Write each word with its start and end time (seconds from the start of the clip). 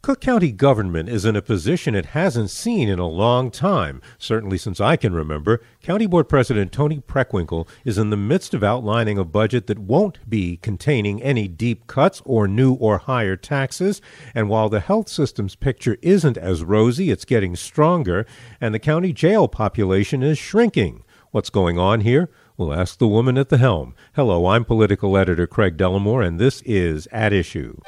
Cook 0.00 0.20
County 0.20 0.52
government 0.52 1.08
is 1.08 1.24
in 1.24 1.34
a 1.34 1.42
position 1.42 1.96
it 1.96 2.06
hasn't 2.06 2.50
seen 2.50 2.88
in 2.88 3.00
a 3.00 3.06
long 3.08 3.50
time, 3.50 4.00
certainly 4.16 4.56
since 4.56 4.80
I 4.80 4.94
can 4.94 5.12
remember. 5.12 5.60
County 5.82 6.06
Board 6.06 6.28
President 6.28 6.70
Toni 6.70 7.00
Preckwinkle 7.00 7.68
is 7.84 7.98
in 7.98 8.10
the 8.10 8.16
midst 8.16 8.54
of 8.54 8.62
outlining 8.62 9.18
a 9.18 9.24
budget 9.24 9.66
that 9.66 9.80
won't 9.80 10.20
be 10.30 10.56
containing 10.58 11.20
any 11.20 11.48
deep 11.48 11.88
cuts 11.88 12.22
or 12.24 12.46
new 12.46 12.74
or 12.74 12.98
higher 12.98 13.34
taxes. 13.34 14.00
And 14.36 14.48
while 14.48 14.68
the 14.68 14.78
health 14.78 15.08
system's 15.08 15.56
picture 15.56 15.98
isn't 16.00 16.38
as 16.38 16.62
rosy, 16.62 17.10
it's 17.10 17.24
getting 17.24 17.56
stronger, 17.56 18.24
and 18.60 18.72
the 18.72 18.78
county 18.78 19.12
jail 19.12 19.48
population 19.48 20.22
is 20.22 20.38
shrinking. 20.38 21.02
What's 21.32 21.50
going 21.50 21.76
on 21.76 22.02
here? 22.02 22.30
We'll 22.56 22.72
ask 22.72 22.98
the 22.98 23.08
woman 23.08 23.36
at 23.36 23.48
the 23.48 23.58
helm. 23.58 23.96
Hello, 24.14 24.46
I'm 24.46 24.64
political 24.64 25.16
editor 25.16 25.48
Craig 25.48 25.76
Dellimore, 25.76 26.24
and 26.24 26.38
this 26.38 26.62
is 26.62 27.08
At 27.10 27.32
Issue. 27.32 27.78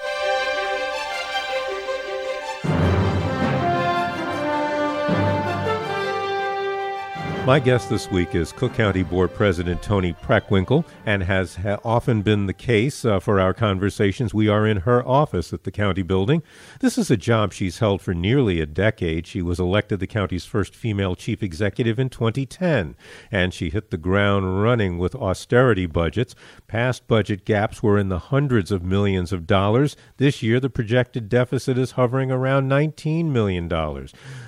My 7.47 7.59
guest 7.59 7.89
this 7.89 8.09
week 8.11 8.35
is 8.35 8.53
Cook 8.53 8.75
County 8.75 9.03
Board 9.03 9.35
President 9.35 9.83
Toni 9.83 10.13
Preckwinkle, 10.13 10.85
and 11.07 11.23
has 11.23 11.57
ha- 11.57 11.79
often 11.83 12.21
been 12.21 12.47
the 12.47 12.53
case 12.53 13.03
uh, 13.05 13.19
for 13.19 13.41
our 13.41 13.55
conversations. 13.55 14.35
We 14.35 14.47
are 14.47 14.67
in 14.67 14.77
her 14.79 15.05
office 15.09 15.53
at 15.55 15.65
the 15.65 15.73
county 15.73 16.03
building. 16.03 16.43
This 16.81 16.99
is 16.99 17.11
a 17.11 17.17
job 17.17 17.53
she's 17.53 17.79
held 17.79 18.03
for 18.03 18.13
nearly 18.13 18.61
a 18.61 18.67
decade. 18.67 19.27
She 19.27 19.41
was 19.41 19.59
elected 19.59 20.01
the 20.01 20.07
county's 20.07 20.45
first 20.45 20.77
female 20.77 21.17
chief 21.17 21.43
executive 21.43 21.99
in 21.99 22.11
2010, 22.11 22.95
and 23.33 23.55
she 23.55 23.71
hit 23.71 23.91
the 23.91 23.97
ground 23.97 24.63
running 24.63 24.99
with 24.99 25.15
austerity 25.15 25.87
budgets. 25.87 26.35
Past 26.69 27.09
budget 27.09 27.47
gaps 27.47 27.83
were 27.83 27.99
in 27.99 28.11
the 28.11 28.19
hundreds 28.19 28.71
of 28.71 28.85
millions 28.85 29.33
of 29.33 29.47
dollars. 29.47 29.97
This 30.19 30.43
year, 30.43 30.61
the 30.61 30.71
projected 30.71 31.31
deficit 31.31 31.79
is 31.79 31.93
hovering 31.93 32.31
around 32.31 32.69
$19 32.69 33.31
million. 33.33 33.69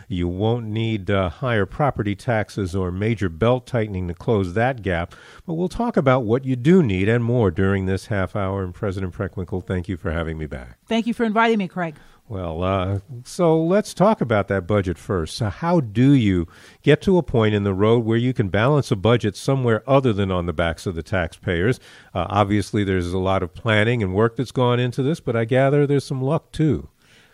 You 0.09 0.29
won't 0.29 0.67
need 0.67 1.11
uh, 1.11 1.31
higher 1.31 1.65
property 1.65 2.15
taxes 2.15 2.77
or 2.83 2.91
major 2.91 3.29
belt 3.29 3.67
tightening 3.67 4.09
to 4.09 4.15
close 4.15 4.55
that 4.55 4.83
gap, 4.83 5.15
but 5.47 5.55
we'll 5.55 5.69
talk 5.69 5.97
about 5.97 6.25
what 6.25 6.45
you 6.45 6.57
do 6.57 6.83
need 6.83 7.09
and 7.09 7.25
more 7.25 7.51
during 7.51 7.87
this 7.87 8.07
half 8.07 8.35
hour. 8.37 8.63
And 8.63 8.75
President 8.75 9.15
Preckwinkle, 9.15 9.67
thank 9.67 9.89
you 9.89 9.97
for 9.97 10.11
having 10.11 10.39
me 10.39 10.47
back. 10.47 10.79
Thank 10.87 11.07
you 11.07 11.15
for 11.15 11.25
inviting 11.25 11.59
me, 11.59 11.69
Craig. 11.69 11.97
Well, 12.29 12.63
uh, 12.63 13.01
so 13.25 13.63
let's 13.63 13.93
talk 13.93 14.21
about 14.21 14.49
that 14.49 14.67
budget 14.67 14.97
first. 14.97 15.37
So, 15.37 15.51
how 15.51 15.81
do 15.81 16.13
you 16.13 16.47
get 16.83 17.03
to 17.03 17.19
a 17.19 17.23
point 17.23 17.55
in 17.55 17.65
the 17.65 17.75
road 17.75 18.05
where 18.05 18.17
you 18.17 18.33
can 18.33 18.49
balance 18.49 18.91
a 18.91 18.97
budget 18.97 19.37
somewhere 19.37 19.83
other 19.87 20.13
than 20.13 20.31
on 20.31 20.47
the 20.47 20.53
backs 20.53 20.87
of 20.87 20.95
the 20.95 21.03
taxpayers? 21.03 21.79
Uh, 22.15 22.27
obviously, 22.31 22.85
there's 22.85 23.13
a 23.13 23.19
lot 23.19 23.43
of 23.43 23.53
planning 23.55 24.03
and 24.03 24.15
work 24.15 24.37
that's 24.37 24.53
gone 24.53 24.81
into 24.81 25.03
this, 25.03 25.21
but 25.21 25.37
I 25.37 25.45
gather 25.45 25.87
there's 25.87 26.07
some 26.07 26.23
luck 26.23 26.53
too. 26.53 26.89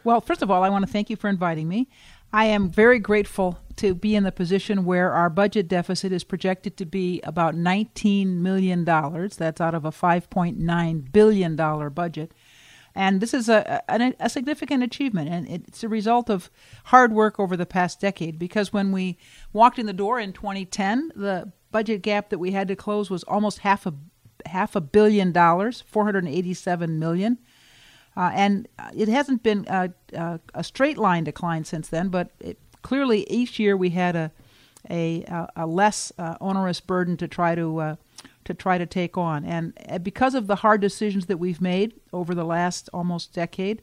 Well, 0.05 0.21
first 0.21 0.43
of 0.43 0.51
all, 0.51 0.65
I 0.65 0.71
want 0.71 0.87
to 0.87 0.91
thank 0.91 1.11
you 1.11 1.17
for 1.17 1.29
inviting 1.29 1.69
me. 1.69 1.87
I 2.33 2.45
am 2.47 2.71
very 2.71 2.99
grateful 2.99 3.59
to 3.77 3.95
be 3.95 4.15
in 4.15 4.25
the 4.25 4.33
position 4.33 4.85
where 4.85 5.13
our 5.13 5.31
budget 5.31 5.69
deficit 5.69 6.13
is 6.13 6.25
projected 6.25 6.77
to 6.77 6.85
be 6.85 7.21
about 7.23 7.55
$19 7.55 8.27
million. 8.37 8.85
That's 8.85 9.61
out 9.61 9.75
of 9.75 9.85
a 9.85 9.91
$5.9 9.91 11.13
billion 11.13 11.57
budget. 11.57 12.33
And 12.95 13.21
this 13.21 13.33
is 13.33 13.49
a, 13.49 13.83
a, 13.89 14.15
a, 14.19 14.29
significant 14.29 14.83
achievement, 14.83 15.29
and 15.29 15.49
it's 15.49 15.85
a 15.85 15.89
result 15.89 16.29
of 16.29 16.51
hard 16.87 17.13
work 17.13 17.39
over 17.39 17.57
the 17.57 17.65
past 17.65 18.01
decade. 18.01 18.39
Because 18.39 18.73
when 18.73 18.91
we 18.91 19.19
walked 19.53 19.79
in 19.79 19.87
the 19.87 19.93
door 19.93 20.19
in 20.19 20.33
2010, 20.33 21.13
the 21.15 21.53
budget 21.71 22.03
gap 22.03 22.31
that 22.31 22.39
we 22.39 22.51
had 22.51 22.67
to 22.69 22.77
close 22.77 23.09
was 23.09 23.23
almost 23.25 23.61
half 23.61 23.87
a 23.87 23.95
half 24.47 24.75
a 24.75 24.81
billion 24.81 25.31
dollars, 25.33 25.83
487 25.87 26.99
million. 26.99 27.39
Uh, 28.19 28.33
and 28.35 28.67
it 28.97 29.07
hasn't 29.07 29.45
been 29.45 29.65
a, 29.69 29.91
a, 30.13 30.41
a, 30.53 30.65
straight 30.65 30.99
line 30.99 31.23
decline 31.23 31.65
since 31.65 31.87
then, 31.87 32.09
but 32.09 32.33
it, 32.41 32.59
clearly 32.83 33.25
each 33.31 33.61
year 33.61 33.77
we 33.77 33.91
had 33.91 34.17
a 34.17 34.33
a, 34.91 35.25
a 35.55 35.67
less 35.67 36.13
uh, 36.19 36.35
onerous 36.41 36.81
burden 36.81 37.17
to 37.17 37.29
try 37.29 37.55
to 37.55 37.79
uh, 37.79 37.97
to 38.45 38.55
try 38.55 38.77
to 38.77 38.87
take 38.87 39.17
on, 39.17 39.45
and 39.45 39.73
uh, 39.89 39.99
because 39.99 40.35
of 40.35 40.49
the 40.49 40.57
hard 40.57 40.81
decisions 40.81 41.27
that 41.27 41.37
we've 41.37 41.61
made 41.61 41.95
over 42.13 42.35
the 42.35 42.45
last 42.45 42.91
almost 42.93 43.33
decade, 43.33 43.83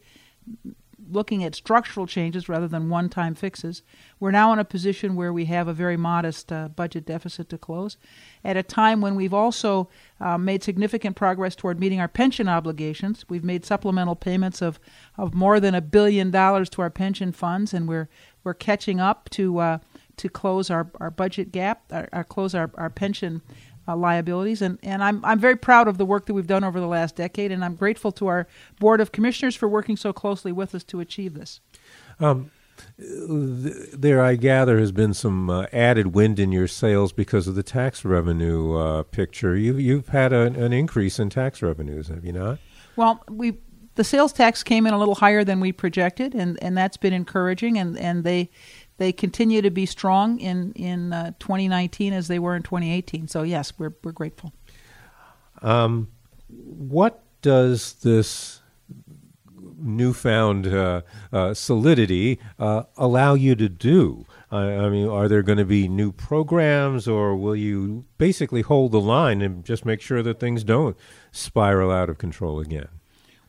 looking 1.09 1.43
at 1.43 1.55
structural 1.55 2.07
changes 2.07 2.49
rather 2.49 2.67
than 2.67 2.89
one-time 2.89 3.35
fixes, 3.35 3.83
we're 4.19 4.31
now 4.31 4.51
in 4.53 4.59
a 4.59 4.65
position 4.65 5.15
where 5.15 5.31
we 5.31 5.45
have 5.45 5.67
a 5.67 5.73
very 5.73 5.97
modest 5.97 6.51
uh, 6.51 6.67
budget 6.69 7.05
deficit 7.05 7.49
to 7.49 7.57
close, 7.57 7.97
at 8.43 8.57
a 8.57 8.63
time 8.63 9.01
when 9.01 9.15
we've 9.15 9.33
also 9.33 9.89
uh, 10.19 10.37
made 10.37 10.63
significant 10.63 11.15
progress 11.15 11.55
toward 11.55 11.79
meeting 11.79 11.99
our 11.99 12.07
pension 12.07 12.47
obligations. 12.47 13.25
We've 13.29 13.43
made 13.43 13.65
supplemental 13.65 14.15
payments 14.15 14.61
of, 14.61 14.79
of 15.17 15.33
more 15.33 15.59
than 15.59 15.75
a 15.75 15.81
billion 15.81 16.31
dollars 16.31 16.69
to 16.71 16.81
our 16.81 16.89
pension 16.89 17.31
funds, 17.31 17.73
and 17.73 17.87
we're 17.87 18.09
we're 18.43 18.53
catching 18.53 18.99
up 18.99 19.29
to 19.31 19.57
uh, 19.57 19.77
to 20.17 20.29
close 20.29 20.69
our, 20.69 20.89
our 20.99 21.11
budget 21.11 21.51
gap, 21.51 21.83
our, 21.91 22.07
our 22.13 22.23
close 22.23 22.55
our, 22.55 22.71
our 22.75 22.89
pension 22.89 23.41
uh, 23.87 23.95
liabilities. 23.95 24.61
And, 24.61 24.79
and 24.83 25.03
I'm, 25.03 25.23
I'm 25.23 25.39
very 25.39 25.55
proud 25.55 25.87
of 25.87 25.97
the 25.97 26.05
work 26.05 26.25
that 26.25 26.33
we've 26.33 26.47
done 26.47 26.63
over 26.63 26.79
the 26.79 26.87
last 26.87 27.15
decade, 27.15 27.51
and 27.51 27.63
I'm 27.63 27.75
grateful 27.75 28.11
to 28.13 28.27
our 28.27 28.47
Board 28.79 29.01
of 29.01 29.11
Commissioners 29.11 29.55
for 29.55 29.67
working 29.67 29.97
so 29.97 30.13
closely 30.13 30.51
with 30.51 30.75
us 30.75 30.83
to 30.85 30.99
achieve 30.99 31.33
this. 31.33 31.59
Um, 32.19 32.51
there, 32.97 34.21
I 34.21 34.35
gather, 34.35 34.79
has 34.79 34.91
been 34.91 35.13
some 35.13 35.49
uh, 35.49 35.65
added 35.71 36.13
wind 36.13 36.39
in 36.39 36.51
your 36.51 36.67
sails 36.67 37.13
because 37.13 37.47
of 37.47 37.55
the 37.55 37.63
tax 37.63 38.03
revenue 38.03 38.75
uh, 38.75 39.03
picture. 39.03 39.55
You, 39.55 39.77
you've 39.77 40.09
had 40.09 40.33
a, 40.33 40.41
an 40.41 40.73
increase 40.73 41.19
in 41.19 41.29
tax 41.29 41.61
revenues, 41.61 42.07
have 42.09 42.25
you 42.25 42.33
not? 42.33 42.59
Well, 42.95 43.23
we 43.29 43.57
the 43.95 44.03
sales 44.03 44.33
tax 44.33 44.61
came 44.61 44.85
in 44.85 44.93
a 44.93 44.99
little 44.99 45.15
higher 45.15 45.43
than 45.43 45.61
we 45.61 45.71
projected, 45.71 46.35
and, 46.35 46.61
and 46.61 46.77
that's 46.77 46.97
been 46.97 47.13
encouraging. 47.13 47.77
And, 47.77 47.97
and 47.97 48.23
they 48.23 48.49
they 48.97 49.11
continue 49.11 49.61
to 49.61 49.69
be 49.69 49.85
strong 49.85 50.39
in 50.39 50.71
in 50.73 51.13
uh, 51.13 51.31
2019 51.39 52.13
as 52.13 52.27
they 52.27 52.39
were 52.39 52.55
in 52.55 52.63
2018. 52.63 53.27
So 53.27 53.43
yes, 53.43 53.73
we're 53.77 53.93
we're 54.03 54.11
grateful. 54.11 54.53
Um, 55.61 56.09
what 56.47 57.23
does 57.41 57.93
this 57.93 58.61
newfound 59.77 60.67
uh, 60.67 61.01
uh, 61.31 61.53
solidity 61.53 62.39
uh, 62.59 62.83
allow 62.97 63.33
you 63.33 63.55
to 63.55 63.69
do? 63.69 64.25
I 64.51 64.87
mean, 64.89 65.09
are 65.09 65.27
there 65.27 65.43
going 65.43 65.57
to 65.57 65.65
be 65.65 65.89
new 65.89 66.13
programs, 66.13 67.09
or 67.09 67.35
will 67.35 67.57
you 67.57 68.05
basically 68.17 68.61
hold 68.61 68.93
the 68.93 69.01
line 69.01 69.41
and 69.41 69.65
just 69.65 69.83
make 69.83 69.99
sure 69.99 70.23
that 70.23 70.39
things 70.39 70.63
don't 70.63 70.95
spiral 71.31 71.91
out 71.91 72.09
of 72.09 72.17
control 72.17 72.61
again? 72.61 72.87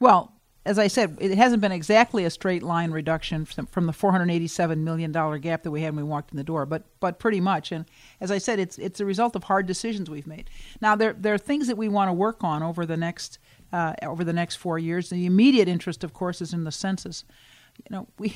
Well, 0.00 0.32
as 0.66 0.80
I 0.80 0.88
said, 0.88 1.16
it 1.20 1.38
hasn't 1.38 1.62
been 1.62 1.72
exactly 1.72 2.24
a 2.24 2.30
straight 2.30 2.62
line 2.62 2.90
reduction 2.90 3.44
from, 3.44 3.86
the 3.86 3.92
487 3.92 4.82
million 4.82 5.12
dollar 5.12 5.38
gap 5.38 5.62
that 5.62 5.70
we 5.70 5.82
had 5.82 5.94
when 5.94 6.04
we 6.04 6.10
walked 6.10 6.32
in 6.32 6.36
the 6.36 6.44
door, 6.44 6.66
but 6.66 6.82
but 6.98 7.18
pretty 7.18 7.40
much. 7.40 7.70
And 7.70 7.86
as 8.20 8.30
I 8.32 8.38
said, 8.38 8.58
it's 8.58 8.76
it's 8.76 8.98
a 8.98 9.04
result 9.04 9.36
of 9.36 9.44
hard 9.44 9.66
decisions 9.66 10.10
we've 10.10 10.26
made. 10.26 10.50
Now 10.80 10.96
there 10.96 11.12
there 11.12 11.32
are 11.34 11.38
things 11.38 11.68
that 11.68 11.76
we 11.76 11.88
want 11.88 12.08
to 12.08 12.12
work 12.12 12.42
on 12.42 12.62
over 12.62 12.84
the 12.84 12.96
next 12.96 13.38
uh, 13.72 13.94
over 14.02 14.24
the 14.24 14.32
next 14.32 14.56
four 14.56 14.78
years. 14.78 15.08
The 15.08 15.24
immediate 15.24 15.68
interest, 15.68 16.02
of 16.02 16.12
course, 16.12 16.42
is 16.42 16.52
in 16.52 16.64
the 16.64 16.72
census. 16.72 17.24
You 17.78 17.96
know, 17.96 18.08
we 18.18 18.34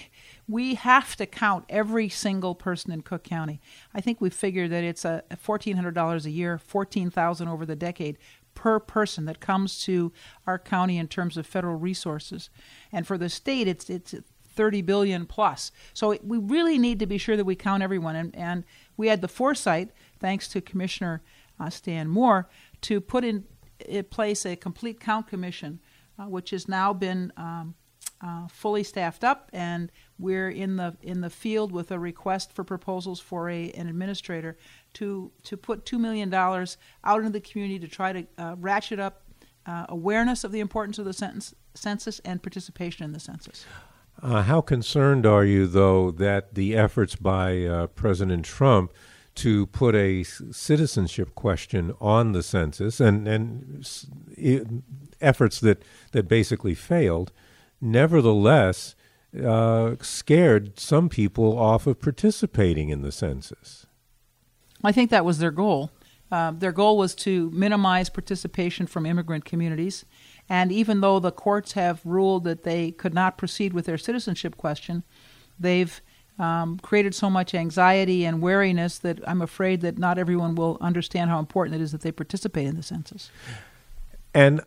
we 0.49 0.75
have 0.75 1.17
to 1.17 1.27
count 1.27 1.65
every 1.69 2.09
single 2.09 2.55
person 2.55 2.93
in 2.93 3.03
Cook 3.03 3.25
County. 3.25 3.61
I 3.93 4.01
think 4.01 4.21
we 4.21 4.31
figured 4.31 4.71
that 4.71 4.85
it's 4.85 5.05
a 5.05 5.25
fourteen 5.37 5.77
hundred 5.77 5.95
dollars 5.95 6.27
a 6.27 6.31
year, 6.31 6.59
fourteen 6.59 7.11
thousand 7.11 7.49
over 7.49 7.67
the 7.67 7.77
decade 7.77 8.19
per 8.61 8.79
person 8.79 9.25
that 9.25 9.41
comes 9.41 9.81
to 9.83 10.13
our 10.47 10.59
county 10.59 10.99
in 10.99 11.09
terms 11.09 11.39
of 11.39 11.47
federal 11.47 11.77
resources. 11.77 12.51
And 12.93 13.07
for 13.07 13.17
the 13.17 13.31
state, 13.31 13.67
it's 13.67 13.89
it's 13.89 14.15
30 14.51 14.83
billion 14.83 15.25
plus. 15.25 15.73
So 15.95 16.19
we 16.23 16.37
really 16.37 16.77
need 16.77 16.99
to 16.99 17.07
be 17.07 17.17
sure 17.17 17.39
that 17.39 17.47
we 17.47 17.57
count 17.57 17.83
everyone. 17.83 18.17
And, 18.17 18.37
and 18.37 18.65
we 18.99 19.09
had 19.09 19.23
the 19.23 19.29
foresight, 19.29 19.93
thanks 20.19 20.47
to 20.49 20.61
Commissioner 20.61 21.23
uh, 21.59 21.71
Stan 21.71 22.07
Moore, 22.07 22.51
to 22.83 23.01
put 23.01 23.25
in, 23.25 23.45
in, 23.89 24.05
place 24.05 24.45
a 24.45 24.57
complete 24.57 25.01
count 25.01 25.27
commission, 25.27 25.81
uh, 26.19 26.25
which 26.25 26.51
has 26.51 26.69
now 26.69 26.93
been 26.93 27.33
um, 27.39 27.75
uh, 28.21 28.47
fully 28.49 28.83
staffed 28.83 29.25
up, 29.25 29.49
and 29.55 29.91
we're 30.19 30.51
in 30.51 30.77
the 30.77 30.95
in 31.01 31.23
the 31.23 31.31
field 31.31 31.73
with 31.73 31.91
a 31.91 31.99
request 31.99 32.53
for 32.53 32.65
proposals 32.65 33.19
for 33.19 33.49
a 33.49 33.71
an 33.73 33.89
administrator 33.89 34.59
to 34.95 35.31
to 35.45 35.57
put 35.57 35.85
two 35.85 35.99
million 35.99 36.31
dollars 36.31 36.77
out 37.05 37.19
into 37.21 37.31
the 37.31 37.41
community 37.41 37.79
to 37.79 37.89
try 37.89 38.13
to 38.13 38.27
uh, 38.39 38.57
ratchet 38.59 38.99
up 38.99 39.23
uh, 39.67 39.87
awareness 39.89 40.45
of 40.45 40.53
the 40.53 40.61
importance 40.61 40.99
of 40.99 41.05
the 41.05 41.13
census 41.75 42.19
and 42.21 42.43
participation 42.43 43.05
in 43.05 43.13
the 43.13 43.21
census. 43.21 43.65
Uh, 44.23 44.43
how 44.43 44.61
concerned 44.61 45.25
are 45.25 45.45
you, 45.45 45.67
though, 45.67 46.11
that 46.11 46.55
the 46.55 46.77
efforts 46.77 47.17
by 47.17 47.65
uh, 47.65 47.87
President 47.89 48.45
Trump 48.45 48.93
to 49.37 49.67
put 49.67 49.95
a 49.95 50.23
citizenship 50.25 51.35
question 51.35 51.95
on 52.01 52.33
the 52.33 52.43
census 52.43 53.01
and, 53.01 53.27
and 53.27 53.89
it, 54.37 54.67
efforts 55.21 55.61
that, 55.61 55.83
that 56.13 56.29
basically 56.29 56.75
failed, 56.75 57.33
nevertheless 57.81 58.95
uh, 59.43 59.95
scared 60.03 60.79
some 60.79 61.09
people 61.09 61.57
off 61.57 61.87
of 61.87 62.01
participating 62.01 62.91
in 62.91 63.01
the 63.03 63.13
census? 63.13 63.87
I 64.83 64.93
think 64.93 65.11
that 65.11 65.25
was 65.25 65.39
their 65.39 65.51
goal. 65.51 65.91
Uh, 66.31 66.53
their 66.53 66.73
goal 66.73 66.97
was 66.97 67.15
to 67.17 67.51
minimize 67.51 68.09
participation 68.09 68.87
from 68.87 69.05
immigrant 69.05 69.45
communities. 69.45 70.05
And 70.49 70.71
even 70.71 71.01
though 71.01 71.19
the 71.19 71.33
courts 71.33 71.73
have 71.73 72.01
ruled 72.05 72.45
that 72.45 72.63
they 72.63 72.93
could 72.93 73.15
not 73.15 73.37
proceed 73.37 73.73
with 73.73 73.87
their 73.87 73.99
citizenship 73.99 74.57
question, 74.57 75.03
they've 75.59 76.01
um, 76.39 76.79
created 76.79 77.15
so 77.15 77.29
much 77.29 77.55
anxiety 77.55 78.25
and 78.25 78.41
wariness 78.41 78.99
that 78.99 79.19
I'm 79.29 79.43
afraid 79.43 79.83
that 79.83 79.99
not 79.99 80.19
everyone 80.19 80.55
will 80.55 80.79
understand 80.81 81.31
how 81.31 81.39
important 81.39 81.77
it 81.77 81.83
is 81.83 81.93
that 81.93 82.01
they 82.01 82.13
participate 82.13 82.67
in 82.67 82.77
the 82.77 82.83
census. 82.83 83.31
And 84.33 84.61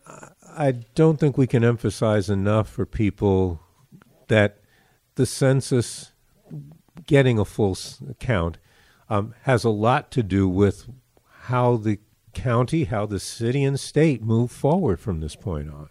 I 0.48 0.71
don't 0.94 1.19
think 1.19 1.38
we 1.38 1.48
can 1.48 1.63
emphasize 1.63 2.30
enough 2.30 2.69
for 2.69 2.86
people 2.86 3.62
that 4.27 4.60
the 5.15 5.25
census, 5.25 6.12
getting 7.07 7.39
a 7.39 7.45
full 7.45 7.77
count, 8.19 8.57
um, 9.10 9.34
has 9.44 9.64
a 9.64 9.70
lot 9.70 10.12
to 10.12 10.24
do 10.24 10.48
with 10.48 10.88
how 11.44 11.78
the 11.78 12.00
county, 12.34 12.86
how 12.86 13.06
the 13.06 13.20
city 13.20 13.64
and 13.64 13.80
state 13.80 14.24
move 14.24 14.52
forward 14.52 15.00
from 15.00 15.20
this 15.20 15.36
point 15.36 15.70
on. 15.70 15.90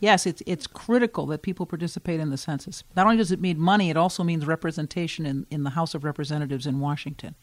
Yes, 0.00 0.26
it's 0.26 0.42
it's 0.46 0.68
critical 0.68 1.26
that 1.26 1.42
people 1.42 1.66
participate 1.66 2.20
in 2.20 2.30
the 2.30 2.36
census. 2.36 2.84
Not 2.94 3.06
only 3.06 3.16
does 3.16 3.32
it 3.32 3.40
mean 3.40 3.58
money, 3.58 3.90
it 3.90 3.96
also 3.96 4.22
means 4.22 4.46
representation 4.46 5.26
in, 5.26 5.46
in 5.50 5.64
the 5.64 5.70
House 5.70 5.92
of 5.92 6.04
Representatives 6.04 6.66
in 6.66 6.78
Washington. 6.78 7.34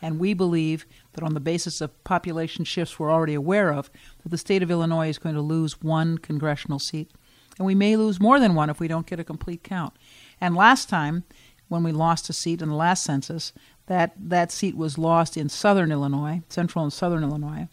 And 0.00 0.20
we 0.20 0.32
believe 0.32 0.86
that 1.14 1.24
on 1.24 1.34
the 1.34 1.40
basis 1.40 1.80
of 1.80 2.04
population 2.04 2.64
shifts 2.64 2.98
we're 2.98 3.10
already 3.10 3.34
aware 3.34 3.72
of, 3.72 3.90
that 4.22 4.28
the 4.28 4.38
state 4.38 4.62
of 4.62 4.70
Illinois 4.70 5.08
is 5.08 5.18
going 5.18 5.34
to 5.34 5.40
lose 5.40 5.82
one 5.82 6.18
congressional 6.18 6.78
seat. 6.78 7.10
And 7.58 7.66
we 7.66 7.74
may 7.74 7.96
lose 7.96 8.20
more 8.20 8.38
than 8.38 8.54
one 8.54 8.70
if 8.70 8.80
we 8.80 8.88
don't 8.88 9.06
get 9.06 9.20
a 9.20 9.24
complete 9.24 9.64
count. 9.64 9.94
And 10.40 10.54
last 10.54 10.88
time, 10.88 11.24
when 11.68 11.82
we 11.82 11.92
lost 11.92 12.28
a 12.28 12.32
seat 12.32 12.62
in 12.62 12.68
the 12.68 12.74
last 12.74 13.02
census, 13.02 13.52
that, 13.86 14.12
that 14.18 14.50
seat 14.50 14.76
was 14.76 14.98
lost 14.98 15.36
in 15.36 15.48
southern 15.48 15.92
Illinois, 15.92 16.42
central 16.48 16.84
and 16.84 16.92
southern 16.92 17.22
Illinois. 17.22 17.68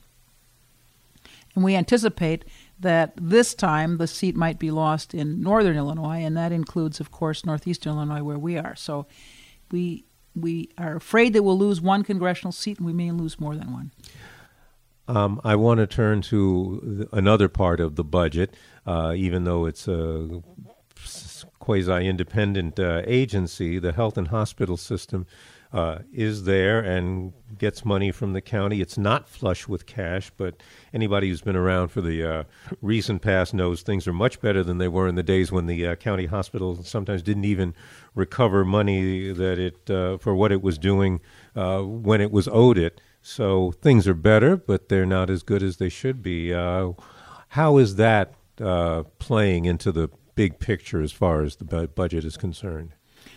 And 1.55 1.63
we 1.63 1.75
anticipate 1.75 2.45
that 2.79 3.13
this 3.15 3.53
time 3.53 3.97
the 3.97 4.07
seat 4.07 4.35
might 4.35 4.57
be 4.57 4.71
lost 4.71 5.13
in 5.13 5.41
northern 5.41 5.77
Illinois, 5.77 6.23
and 6.23 6.35
that 6.35 6.51
includes, 6.51 6.99
of 6.99 7.11
course, 7.11 7.45
northeastern 7.45 7.93
Illinois, 7.93 8.23
where 8.23 8.39
we 8.39 8.57
are. 8.57 8.75
So 8.75 9.05
we, 9.69 10.05
we 10.35 10.69
are 10.77 10.95
afraid 10.95 11.33
that 11.33 11.43
we'll 11.43 11.57
lose 11.57 11.81
one 11.81 12.03
congressional 12.03 12.51
seat, 12.51 12.77
and 12.77 12.85
we 12.85 12.93
may 12.93 13.11
lose 13.11 13.39
more 13.39 13.55
than 13.55 13.71
one. 13.71 13.91
Um, 15.07 15.41
I 15.43 15.55
want 15.55 15.79
to 15.79 15.87
turn 15.87 16.21
to 16.23 17.09
another 17.11 17.49
part 17.49 17.79
of 17.79 17.95
the 17.95 18.03
budget, 18.03 18.55
uh, 18.85 19.13
even 19.15 19.43
though 19.43 19.65
it's 19.65 19.87
a 19.87 20.41
quasi 21.59 22.07
independent 22.07 22.79
uh, 22.79 23.01
agency, 23.05 23.77
the 23.77 23.91
health 23.91 24.17
and 24.17 24.29
hospital 24.29 24.77
system 24.77 25.27
uh, 25.73 25.99
is 26.11 26.43
there 26.43 26.79
and 26.81 27.33
gets 27.57 27.85
money 27.85 28.11
from 28.11 28.33
the 28.33 28.41
county. 28.41 28.81
It's 28.81 28.97
not 28.97 29.29
flush 29.29 29.67
with 29.67 29.85
cash, 29.85 30.31
but 30.35 30.61
anybody 30.93 31.29
who's 31.29 31.41
been 31.41 31.55
around 31.55 31.89
for 31.89 32.01
the 32.01 32.23
uh, 32.23 32.43
recent 32.81 33.21
past 33.21 33.53
knows 33.53 33.81
things 33.81 34.07
are 34.07 34.13
much 34.13 34.41
better 34.41 34.63
than 34.63 34.79
they 34.79 34.87
were 34.87 35.07
in 35.07 35.15
the 35.15 35.23
days 35.23 35.51
when 35.51 35.67
the 35.67 35.87
uh, 35.87 35.95
county 35.95 36.25
hospital 36.25 36.83
sometimes 36.83 37.21
didn't 37.21 37.45
even 37.45 37.73
recover 38.15 38.65
money 38.65 39.31
that 39.31 39.59
it 39.59 39.89
uh, 39.89 40.17
for 40.17 40.35
what 40.35 40.51
it 40.51 40.61
was 40.61 40.77
doing 40.77 41.21
uh, 41.55 41.81
when 41.81 42.19
it 42.19 42.31
was 42.31 42.47
owed 42.49 42.77
it. 42.77 42.99
So 43.21 43.71
things 43.71 44.07
are 44.07 44.13
better, 44.13 44.57
but 44.57 44.89
they're 44.89 45.05
not 45.05 45.29
as 45.29 45.43
good 45.43 45.63
as 45.63 45.77
they 45.77 45.89
should 45.89 46.21
be. 46.21 46.53
Uh, 46.53 46.93
how 47.49 47.77
is 47.77 47.95
that 47.95 48.33
playing 49.19 49.65
into 49.65 49.91
the 49.91 50.09
big 50.35 50.59
picture 50.59 51.01
as 51.01 51.11
far 51.11 51.43
as 51.43 51.55
the 51.55 51.87
budget 51.87 52.25
is 52.25 52.37
concerned? 52.37 52.93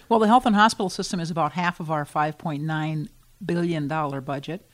Well, 0.08 0.20
the 0.20 0.26
health 0.26 0.46
and 0.46 0.54
hospital 0.54 0.90
system 0.90 1.18
is 1.18 1.30
about 1.30 1.52
half 1.52 1.80
of 1.80 1.90
our 1.90 2.04
$5.9 2.04 3.08
billion 3.44 3.88
budget. 3.88 4.68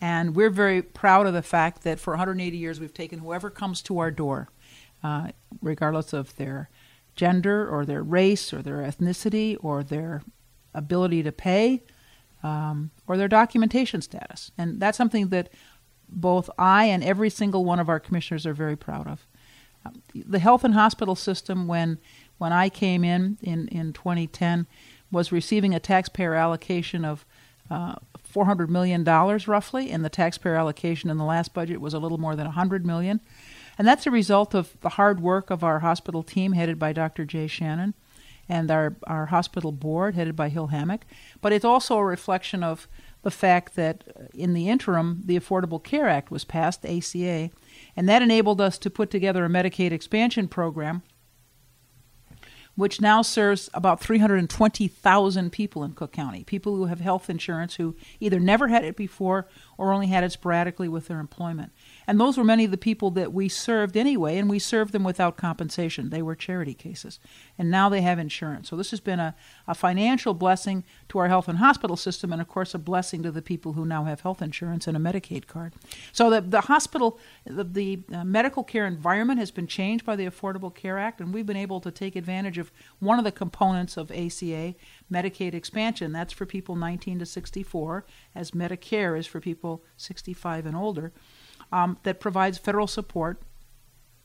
And 0.00 0.34
we're 0.34 0.50
very 0.50 0.80
proud 0.80 1.26
of 1.26 1.34
the 1.34 1.42
fact 1.42 1.82
that 1.82 2.00
for 2.00 2.12
180 2.12 2.56
years 2.56 2.80
we've 2.80 2.94
taken 2.94 3.18
whoever 3.18 3.50
comes 3.50 3.82
to 3.82 3.98
our 3.98 4.10
door, 4.10 4.48
uh, 5.02 5.28
regardless 5.60 6.14
of 6.14 6.34
their 6.36 6.70
gender 7.14 7.68
or 7.68 7.84
their 7.84 8.02
race 8.02 8.52
or 8.52 8.62
their 8.62 8.78
ethnicity 8.78 9.56
or 9.60 9.82
their 9.82 10.22
ability 10.72 11.22
to 11.22 11.32
pay 11.32 11.82
um, 12.42 12.90
or 13.06 13.18
their 13.18 13.28
documentation 13.28 14.00
status. 14.00 14.50
And 14.56 14.80
that's 14.80 14.96
something 14.96 15.28
that 15.28 15.50
both 16.08 16.48
I 16.58 16.86
and 16.86 17.04
every 17.04 17.28
single 17.28 17.64
one 17.64 17.78
of 17.78 17.90
our 17.90 18.00
commissioners 18.00 18.46
are 18.46 18.54
very 18.54 18.76
proud 18.76 19.06
of. 19.06 19.26
Um, 19.84 20.02
the 20.14 20.38
health 20.38 20.64
and 20.64 20.74
hospital 20.74 21.14
system, 21.14 21.66
when 21.66 21.98
when 22.40 22.54
I 22.54 22.70
came 22.70 23.04
in 23.04 23.36
in, 23.42 23.68
in 23.68 23.92
2010, 23.92 24.66
was 25.12 25.30
receiving 25.30 25.74
a 25.74 25.78
taxpayer 25.78 26.34
allocation 26.34 27.04
of 27.04 27.26
uh, 27.70 27.96
$400 28.34 28.70
million 28.70 29.04
roughly, 29.04 29.90
and 29.90 30.02
the 30.02 30.08
taxpayer 30.08 30.54
allocation 30.54 31.10
in 31.10 31.18
the 31.18 31.24
last 31.24 31.52
budget 31.52 31.82
was 31.82 31.92
a 31.92 31.98
little 31.98 32.16
more 32.16 32.34
than 32.34 32.46
100 32.46 32.86
million. 32.86 33.20
And 33.76 33.86
that's 33.86 34.06
a 34.06 34.10
result 34.10 34.54
of 34.54 34.74
the 34.80 34.88
hard 34.88 35.20
work 35.20 35.50
of 35.50 35.62
our 35.62 35.80
hospital 35.80 36.22
team, 36.22 36.52
headed 36.52 36.78
by 36.78 36.94
Dr. 36.94 37.26
Jay 37.26 37.46
Shannon, 37.46 37.92
and 38.48 38.70
our, 38.70 38.96
our 39.06 39.26
hospital 39.26 39.70
board, 39.70 40.14
headed 40.14 40.34
by 40.34 40.48
Hill 40.48 40.68
Hammock. 40.68 41.04
But 41.42 41.52
it's 41.52 41.64
also 41.64 41.98
a 41.98 42.04
reflection 42.04 42.64
of 42.64 42.88
the 43.20 43.30
fact 43.30 43.76
that 43.76 44.02
in 44.32 44.54
the 44.54 44.70
interim, 44.70 45.20
the 45.26 45.38
Affordable 45.38 45.82
Care 45.82 46.08
Act 46.08 46.30
was 46.30 46.44
passed, 46.44 46.86
ACA, 46.86 47.50
and 47.94 48.08
that 48.08 48.22
enabled 48.22 48.62
us 48.62 48.78
to 48.78 48.88
put 48.88 49.10
together 49.10 49.44
a 49.44 49.50
Medicaid 49.50 49.92
expansion 49.92 50.48
program 50.48 51.02
which 52.80 53.00
now 53.00 53.20
serves 53.20 53.68
about 53.74 54.00
320,000 54.00 55.52
people 55.52 55.84
in 55.84 55.92
Cook 55.92 56.12
County, 56.12 56.44
people 56.44 56.76
who 56.76 56.86
have 56.86 57.00
health 57.00 57.28
insurance 57.28 57.74
who 57.74 57.94
either 58.20 58.40
never 58.40 58.68
had 58.68 58.84
it 58.84 58.96
before 58.96 59.46
or 59.76 59.92
only 59.92 60.08
had 60.08 60.24
it 60.24 60.32
sporadically 60.32 60.88
with 60.88 61.08
their 61.08 61.20
employment. 61.20 61.72
And 62.06 62.20
those 62.20 62.36
were 62.36 62.44
many 62.44 62.64
of 62.64 62.70
the 62.70 62.76
people 62.76 63.10
that 63.12 63.32
we 63.32 63.48
served 63.48 63.96
anyway, 63.96 64.36
and 64.36 64.48
we 64.50 64.58
served 64.58 64.92
them 64.92 65.04
without 65.04 65.36
compensation. 65.36 66.10
They 66.10 66.20
were 66.20 66.34
charity 66.34 66.74
cases. 66.74 67.18
And 67.58 67.70
now 67.70 67.88
they 67.88 68.02
have 68.02 68.18
insurance. 68.18 68.68
So 68.68 68.76
this 68.76 68.90
has 68.90 69.00
been 69.00 69.20
a, 69.20 69.34
a 69.66 69.74
financial 69.74 70.34
blessing 70.34 70.84
to 71.08 71.18
our 71.18 71.28
health 71.28 71.48
and 71.48 71.58
hospital 71.58 71.96
system, 71.96 72.32
and 72.32 72.42
of 72.42 72.48
course, 72.48 72.74
a 72.74 72.78
blessing 72.78 73.22
to 73.22 73.30
the 73.30 73.40
people 73.42 73.72
who 73.72 73.86
now 73.86 74.04
have 74.04 74.20
health 74.20 74.42
insurance 74.42 74.86
and 74.86 74.96
a 74.96 75.00
Medicaid 75.00 75.46
card. 75.46 75.74
So 76.12 76.28
the, 76.28 76.42
the 76.42 76.62
hospital, 76.62 77.18
the, 77.46 77.64
the 77.64 78.00
uh, 78.12 78.24
medical 78.24 78.64
care 78.64 78.86
environment 78.86 79.38
has 79.38 79.50
been 79.50 79.66
changed 79.66 80.04
by 80.04 80.16
the 80.16 80.26
Affordable 80.26 80.74
Care 80.74 80.98
Act, 80.98 81.20
and 81.20 81.32
we've 81.32 81.46
been 81.46 81.56
able 81.56 81.80
to 81.80 81.90
take 81.90 82.16
advantage 82.16 82.58
of 82.58 82.69
one 82.98 83.18
of 83.18 83.24
the 83.24 83.32
components 83.32 83.96
of 83.96 84.10
ACA, 84.10 84.74
Medicaid 85.10 85.54
expansion. 85.54 86.12
That's 86.12 86.32
for 86.32 86.46
people 86.46 86.76
19 86.76 87.18
to 87.20 87.26
64, 87.26 88.04
as 88.34 88.50
Medicare 88.52 89.18
is 89.18 89.26
for 89.26 89.40
people 89.40 89.84
65 89.96 90.66
and 90.66 90.76
older 90.76 91.12
um, 91.72 91.98
that 92.02 92.20
provides 92.20 92.58
federal 92.58 92.86
support 92.86 93.40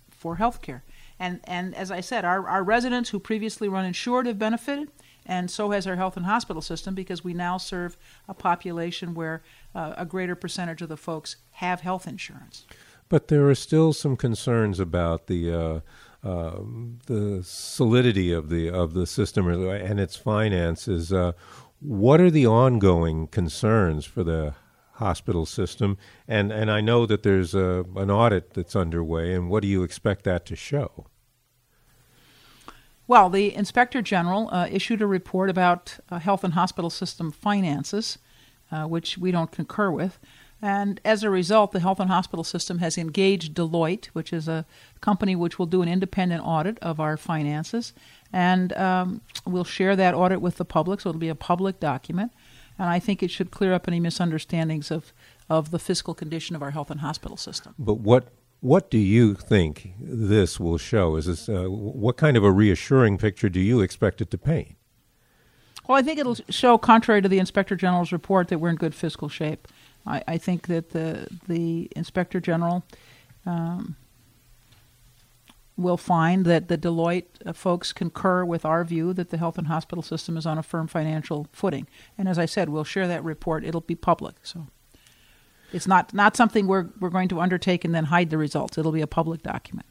for 0.10 0.38
health 0.38 0.62
care. 0.62 0.84
And, 1.20 1.40
and 1.46 1.76
as 1.76 1.92
I 1.92 2.02
said, 2.02 2.26
our, 2.26 2.48
our 2.48 2.64
residents 2.64 3.10
who 3.10 3.20
previously 3.20 3.68
run 3.68 3.86
insured 3.86 4.26
have 4.26 4.40
benefited, 4.40 4.90
and 5.26 5.50
so 5.50 5.72
has 5.72 5.88
our 5.88 5.96
health 5.96 6.18
and 6.18 6.26
hospital 6.26 6.62
system 6.62 6.94
because 6.94 7.24
we 7.24 7.34
now 7.34 7.58
serve 7.58 7.98
a 8.28 8.34
population 8.34 9.14
where 9.14 9.44
uh, 9.74 9.94
a 9.98 10.06
greater 10.06 10.36
percentage 10.36 10.82
of 10.82 10.90
the 10.90 10.98
folks 10.98 11.38
have 11.54 11.82
health 11.82 12.08
insurance. 12.08 12.66
But 13.08 13.28
there 13.28 13.48
are 13.48 13.56
still 13.56 13.94
some 13.94 14.18
concerns 14.18 14.80
about 14.80 15.28
the 15.28 15.54
uh, 15.54 15.80
uh, 16.26 16.60
the 17.06 17.42
solidity 17.44 18.34
of 18.34 18.50
the 18.50 18.70
of 18.70 18.94
the 18.94 19.06
system 19.06 19.48
and 19.48 20.00
its 20.00 20.16
finances. 20.16 21.14
Uh, 21.14 21.32
what 21.80 22.20
are 22.20 22.32
the 22.32 22.48
ongoing 22.48 23.28
concerns 23.28 24.06
for 24.06 24.24
the 24.24 24.56
hospital 24.96 25.46
system. 25.46 25.98
And, 26.28 26.52
and 26.52 26.72
I 26.72 26.82
know 26.82 27.06
that 27.06 27.24
there's 27.24 27.54
a, 27.54 27.86
an 27.96 28.10
audit 28.10 28.54
that's 28.54 28.76
underway, 28.76 29.34
and 29.34 29.50
what 29.50 29.62
do 29.62 29.68
you 29.68 29.84
expect 29.84 30.24
that 30.24 30.46
to 30.48 30.56
show? 30.56 31.08
Well, 33.08 33.30
the 33.30 33.54
Inspector 33.54 34.02
General 34.02 34.50
uh, 34.52 34.68
issued 34.72 35.02
a 35.02 35.08
report 35.08 35.50
about 35.50 35.98
uh, 36.10 36.20
health 36.20 36.44
and 36.44 36.54
hospital 36.54 36.90
system 36.90 37.32
finances, 37.32 38.18
uh, 38.72 38.86
which 38.86 39.18
we 39.18 39.32
don't 39.32 39.52
concur 39.52 39.92
with. 39.92 40.18
And 40.62 41.00
as 41.06 41.24
a 41.24 41.30
result, 41.30 41.72
the 41.72 41.80
health 41.80 42.00
and 42.00 42.10
hospital 42.10 42.44
system 42.44 42.80
has 42.80 42.98
engaged 42.98 43.54
Deloitte, 43.54 44.08
which 44.08 44.34
is 44.34 44.48
a 44.48 44.66
company 45.02 45.36
which 45.36 45.60
will 45.60 45.66
do 45.66 45.82
an 45.82 45.88
independent 45.88 46.44
audit 46.44 46.80
of 46.80 47.00
our 47.00 47.18
finances. 47.18 47.94
And 48.34 48.74
um, 48.74 49.22
we'll 49.46 49.64
share 49.64 49.96
that 49.96 50.14
audit 50.14 50.42
with 50.42 50.58
the 50.58 50.66
public, 50.66 51.02
so 51.02 51.10
it'll 51.10 51.20
be 51.20 51.30
a 51.30 51.36
public 51.36 51.80
document 51.80 52.32
and 52.78 52.90
I 52.90 53.00
think 53.00 53.24
it 53.24 53.32
should 53.32 53.52
clear 53.52 53.74
up 53.74 53.88
any 53.88 54.00
misunderstandings 54.00 54.92
of, 54.92 55.14
of 55.50 55.72
the 55.72 55.80
fiscal 55.80 56.14
condition 56.14 56.56
of 56.56 56.62
our 56.62 56.72
health 56.72 56.92
and 56.92 57.00
hospital 57.00 57.38
system. 57.38 57.74
But 57.80 58.00
what 58.00 58.28
What 58.60 58.90
do 58.90 58.98
you 58.98 59.36
think 59.36 59.94
this 60.00 60.60
will 60.60 60.78
show? 60.78 61.16
Is 61.18 61.26
this 61.26 61.48
uh, 61.48 61.66
what 61.70 62.18
kind 62.18 62.36
of 62.36 62.44
a 62.44 62.52
reassuring 62.52 63.18
picture 63.18 63.50
do 63.50 63.60
you 63.60 63.82
expect 63.82 64.22
it 64.22 64.32
to 64.32 64.38
paint? 64.38 64.76
Well, 65.88 65.98
I 65.98 66.02
think 66.02 66.20
it'll 66.20 66.38
show, 66.50 66.80
contrary 66.80 67.22
to 67.22 67.30
the 67.30 67.38
Inspector 67.38 67.76
General's 67.76 68.12
report, 68.12 68.48
that 68.48 68.58
we're 68.58 68.70
in 68.70 68.76
good 68.76 68.96
fiscal 68.96 69.30
shape. 69.30 69.68
I, 70.06 70.24
I 70.28 70.38
think 70.38 70.68
that 70.68 70.92
the 70.92 71.28
the 71.48 71.90
Inspector 71.96 72.40
General 72.42 72.84
um, 73.46 73.96
will 75.78 75.98
find 75.98 76.46
that 76.46 76.68
the 76.68 76.78
Deloitte 76.78 77.26
uh, 77.46 77.54
folks 77.54 77.92
concur 77.92 78.46
with 78.46 78.66
our 78.66 78.84
view 78.84 79.14
that 79.14 79.30
the 79.30 79.38
health 79.38 79.58
and 79.58 79.68
hospital 79.68 80.02
system 80.02 80.38
is 80.38 80.46
on 80.46 80.58
a 80.58 80.64
firm 80.64 80.88
financial 80.88 81.48
footing. 81.52 81.88
And 82.18 82.30
as 82.30 82.40
I 82.40 82.46
said, 82.46 82.70
we'll 82.70 82.84
share 82.84 83.08
that 83.08 83.24
report. 83.24 83.66
It'll 83.66 83.82
be 83.82 83.96
public. 83.96 84.36
So 84.44 84.68
it's 85.74 85.88
not 85.88 86.14
not 86.14 86.36
something 86.38 86.68
we're 86.68 86.88
we're 87.00 87.10
going 87.10 87.30
to 87.30 87.42
undertake 87.42 87.84
and 87.84 87.94
then 87.94 88.06
hide 88.06 88.30
the 88.30 88.38
results. 88.38 88.78
It'll 88.78 88.92
be 88.92 89.02
a 89.02 89.08
public 89.08 89.44
document. 89.44 89.88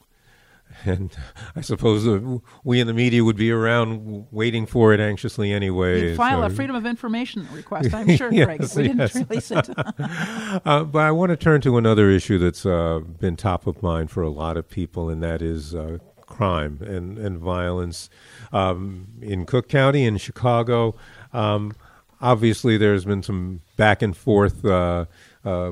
And 0.85 1.15
I 1.55 1.61
suppose 1.61 2.05
we 2.63 2.79
in 2.79 2.87
the 2.87 2.93
media 2.93 3.23
would 3.23 3.37
be 3.37 3.49
around 3.49 4.27
waiting 4.31 4.65
for 4.65 4.93
it 4.93 4.99
anxiously 4.99 5.51
anyway. 5.51 6.09
You 6.09 6.15
file 6.15 6.41
so. 6.41 6.45
a 6.45 6.49
Freedom 6.49 6.75
of 6.75 6.85
Information 6.85 7.47
request, 7.51 7.93
I'm 7.93 8.07
sure, 8.17 8.31
yes, 8.31 8.45
Greg. 8.45 8.59
We 8.59 8.95
yes. 8.97 9.13
didn't 9.13 9.29
release 9.29 9.51
it. 9.51 9.69
uh, 10.65 10.83
but 10.83 10.99
I 10.99 11.11
want 11.11 11.29
to 11.31 11.37
turn 11.37 11.61
to 11.61 11.77
another 11.77 12.09
issue 12.09 12.37
that's 12.37 12.65
uh, 12.65 12.99
been 12.99 13.35
top 13.35 13.67
of 13.67 13.81
mind 13.81 14.11
for 14.11 14.21
a 14.21 14.29
lot 14.29 14.57
of 14.57 14.69
people, 14.69 15.09
and 15.09 15.23
that 15.23 15.41
is 15.41 15.73
uh, 15.73 15.97
crime 16.25 16.79
and, 16.81 17.17
and 17.17 17.39
violence 17.39 18.09
um, 18.51 19.07
in 19.21 19.45
Cook 19.45 19.69
County, 19.69 20.05
in 20.05 20.17
Chicago. 20.17 20.95
Um, 21.33 21.73
obviously, 22.21 22.77
there's 22.77 23.05
been 23.05 23.23
some 23.23 23.61
back 23.77 24.01
and 24.01 24.15
forth 24.15 24.65
uh, 24.65 25.05
uh, 25.43 25.71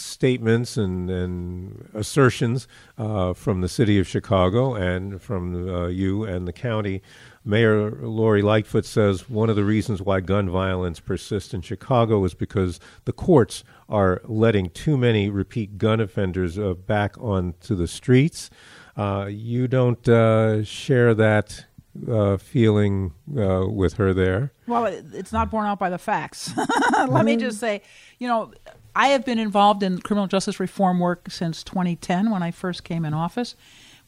statements 0.00 0.76
and, 0.76 1.10
and 1.10 1.88
assertions 1.94 2.66
uh, 2.98 3.32
from 3.32 3.60
the 3.60 3.68
city 3.68 3.98
of 3.98 4.06
Chicago 4.06 4.74
and 4.74 5.20
from 5.20 5.68
uh, 5.68 5.86
you 5.86 6.24
and 6.24 6.48
the 6.48 6.52
county. 6.52 7.02
Mayor 7.44 7.90
Lori 7.90 8.42
Lightfoot 8.42 8.84
says 8.84 9.30
one 9.30 9.48
of 9.48 9.56
the 9.56 9.64
reasons 9.64 10.02
why 10.02 10.20
gun 10.20 10.50
violence 10.50 11.00
persists 11.00 11.54
in 11.54 11.62
Chicago 11.62 12.22
is 12.24 12.34
because 12.34 12.80
the 13.06 13.12
courts 13.12 13.64
are 13.88 14.20
letting 14.24 14.70
too 14.70 14.96
many 14.98 15.30
repeat 15.30 15.78
gun 15.78 16.00
offenders 16.00 16.58
uh, 16.58 16.74
back 16.74 17.16
onto 17.18 17.74
the 17.74 17.88
streets. 17.88 18.50
Uh, 18.96 19.26
you 19.30 19.66
don't 19.66 20.06
uh, 20.08 20.62
share 20.62 21.14
that 21.14 21.64
uh, 22.08 22.36
feeling 22.36 23.12
uh, 23.36 23.66
with 23.68 23.94
her 23.94 24.12
there? 24.12 24.52
Well, 24.66 24.86
it's 24.86 25.32
not 25.32 25.50
borne 25.50 25.66
out 25.66 25.78
by 25.78 25.90
the 25.90 25.98
facts. 25.98 26.52
Let 27.08 27.24
me 27.24 27.36
just 27.36 27.58
say, 27.58 27.82
you 28.18 28.28
know, 28.28 28.52
I 28.94 29.08
have 29.08 29.24
been 29.24 29.38
involved 29.38 29.82
in 29.82 30.00
criminal 30.00 30.26
justice 30.26 30.58
reform 30.58 30.98
work 30.98 31.30
since 31.30 31.62
2010 31.62 32.30
when 32.30 32.42
I 32.42 32.50
first 32.50 32.84
came 32.84 33.04
in 33.04 33.14
office. 33.14 33.54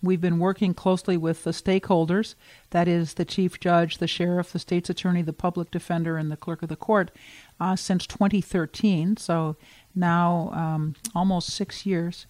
We've 0.02 0.20
been 0.20 0.40
working 0.40 0.74
closely 0.74 1.16
with 1.16 1.44
the 1.44 1.52
stakeholders 1.52 2.34
that 2.70 2.88
is, 2.88 3.14
the 3.14 3.24
chief 3.24 3.60
judge, 3.60 3.98
the 3.98 4.08
sheriff, 4.08 4.52
the 4.52 4.58
state's 4.58 4.90
attorney, 4.90 5.22
the 5.22 5.32
public 5.32 5.70
defender, 5.70 6.16
and 6.16 6.30
the 6.30 6.36
clerk 6.36 6.62
of 6.62 6.68
the 6.68 6.76
court 6.76 7.12
uh, 7.60 7.76
since 7.76 8.06
2013. 8.08 9.16
So 9.16 9.56
now 9.94 10.50
um, 10.52 10.96
almost 11.14 11.50
six 11.50 11.86
years. 11.86 12.26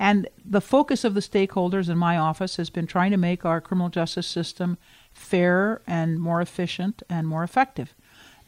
And 0.00 0.28
the 0.44 0.60
focus 0.60 1.04
of 1.04 1.14
the 1.14 1.20
stakeholders 1.20 1.88
in 1.88 1.96
my 1.96 2.16
office 2.16 2.56
has 2.56 2.70
been 2.70 2.88
trying 2.88 3.12
to 3.12 3.16
make 3.16 3.44
our 3.44 3.60
criminal 3.60 3.88
justice 3.88 4.26
system 4.26 4.76
fairer 5.12 5.80
and 5.86 6.18
more 6.18 6.40
efficient 6.40 7.04
and 7.08 7.28
more 7.28 7.44
effective. 7.44 7.94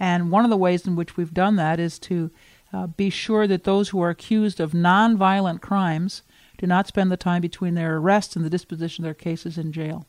And 0.00 0.32
one 0.32 0.42
of 0.42 0.50
the 0.50 0.56
ways 0.56 0.84
in 0.84 0.96
which 0.96 1.16
we've 1.16 1.32
done 1.32 1.54
that 1.56 1.78
is 1.78 2.00
to 2.00 2.32
uh, 2.74 2.86
be 2.88 3.08
sure 3.08 3.46
that 3.46 3.64
those 3.64 3.90
who 3.90 4.00
are 4.02 4.10
accused 4.10 4.58
of 4.58 4.72
nonviolent 4.72 5.60
crimes 5.60 6.22
do 6.58 6.66
not 6.66 6.86
spend 6.86 7.10
the 7.10 7.16
time 7.16 7.40
between 7.40 7.74
their 7.74 7.96
arrest 7.96 8.36
and 8.36 8.44
the 8.44 8.50
disposition 8.50 9.04
of 9.04 9.06
their 9.06 9.14
cases 9.14 9.56
in 9.56 9.72
jail. 9.72 10.06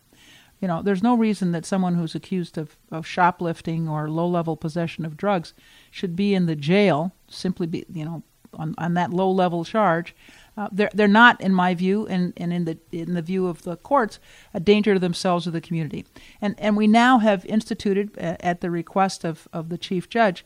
You 0.62 0.68
know, 0.68 0.82
there's 0.82 1.04
no 1.04 1.16
reason 1.16 1.52
that 1.52 1.66
someone 1.66 1.96
who's 1.96 2.16
accused 2.16 2.58
of, 2.58 2.78
of 2.92 3.06
shoplifting 3.06 3.88
or 3.88 4.10
low 4.10 4.28
level 4.28 4.56
possession 4.56 5.06
of 5.06 5.18
drugs 5.18 5.54
should 5.92 6.16
be 6.16 6.34
in 6.34 6.46
the 6.46 6.56
jail 6.56 7.14
simply 7.28 7.68
be, 7.68 7.86
you 7.92 8.06
know, 8.06 8.24
on, 8.54 8.74
on 8.78 8.94
that 8.94 9.12
low 9.12 9.30
level 9.30 9.66
charge. 9.66 10.16
Uh, 10.58 10.70
they're, 10.72 10.90
they're 10.94 11.08
not, 11.08 11.40
in 11.42 11.54
my 11.54 11.76
view, 11.76 12.08
and, 12.08 12.32
and 12.38 12.54
in 12.54 12.64
the 12.64 12.78
in 12.94 13.14
the 13.14 13.22
view 13.22 13.48
of 13.48 13.64
the 13.64 13.76
courts, 13.76 14.20
a 14.54 14.60
danger 14.60 14.94
to 14.94 15.00
themselves 15.00 15.46
or 15.46 15.52
the 15.52 15.60
community. 15.60 16.06
And 16.40 16.56
and 16.58 16.78
we 16.78 16.88
now 16.88 17.20
have 17.20 17.46
instituted, 17.46 18.18
at 18.18 18.62
the 18.62 18.72
request 18.72 19.26
of, 19.26 19.50
of 19.52 19.68
the 19.68 19.78
chief 19.78 20.08
judge, 20.08 20.46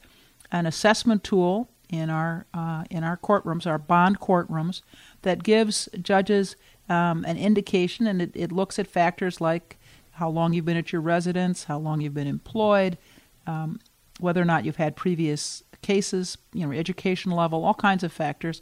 an 0.51 0.65
assessment 0.65 1.23
tool 1.23 1.69
in 1.89 2.09
our 2.09 2.45
uh, 2.53 2.83
in 2.89 3.03
our 3.03 3.17
courtrooms, 3.17 3.65
our 3.65 3.77
bond 3.77 4.19
courtrooms, 4.19 4.81
that 5.23 5.43
gives 5.43 5.89
judges 6.01 6.55
um, 6.87 7.25
an 7.25 7.37
indication, 7.37 8.07
and 8.07 8.21
it, 8.21 8.31
it, 8.33 8.51
looks 8.51 8.79
at 8.79 8.87
factors 8.87 9.41
like 9.41 9.77
how 10.11 10.29
long 10.29 10.53
you've 10.53 10.65
been 10.65 10.77
at 10.77 10.91
your 10.91 11.01
residence, 11.01 11.65
how 11.65 11.77
long 11.77 12.01
you've 12.01 12.13
been 12.13 12.27
employed, 12.27 12.97
um, 13.47 13.79
whether 14.19 14.41
or 14.41 14.45
not 14.45 14.65
you've 14.65 14.75
had 14.75 14.95
previous 14.95 15.63
cases, 15.81 16.37
you 16.53 16.65
know, 16.65 16.73
education 16.73 17.31
level, 17.31 17.63
all 17.63 17.73
kinds 17.73 18.03
of 18.03 18.11
factors, 18.11 18.61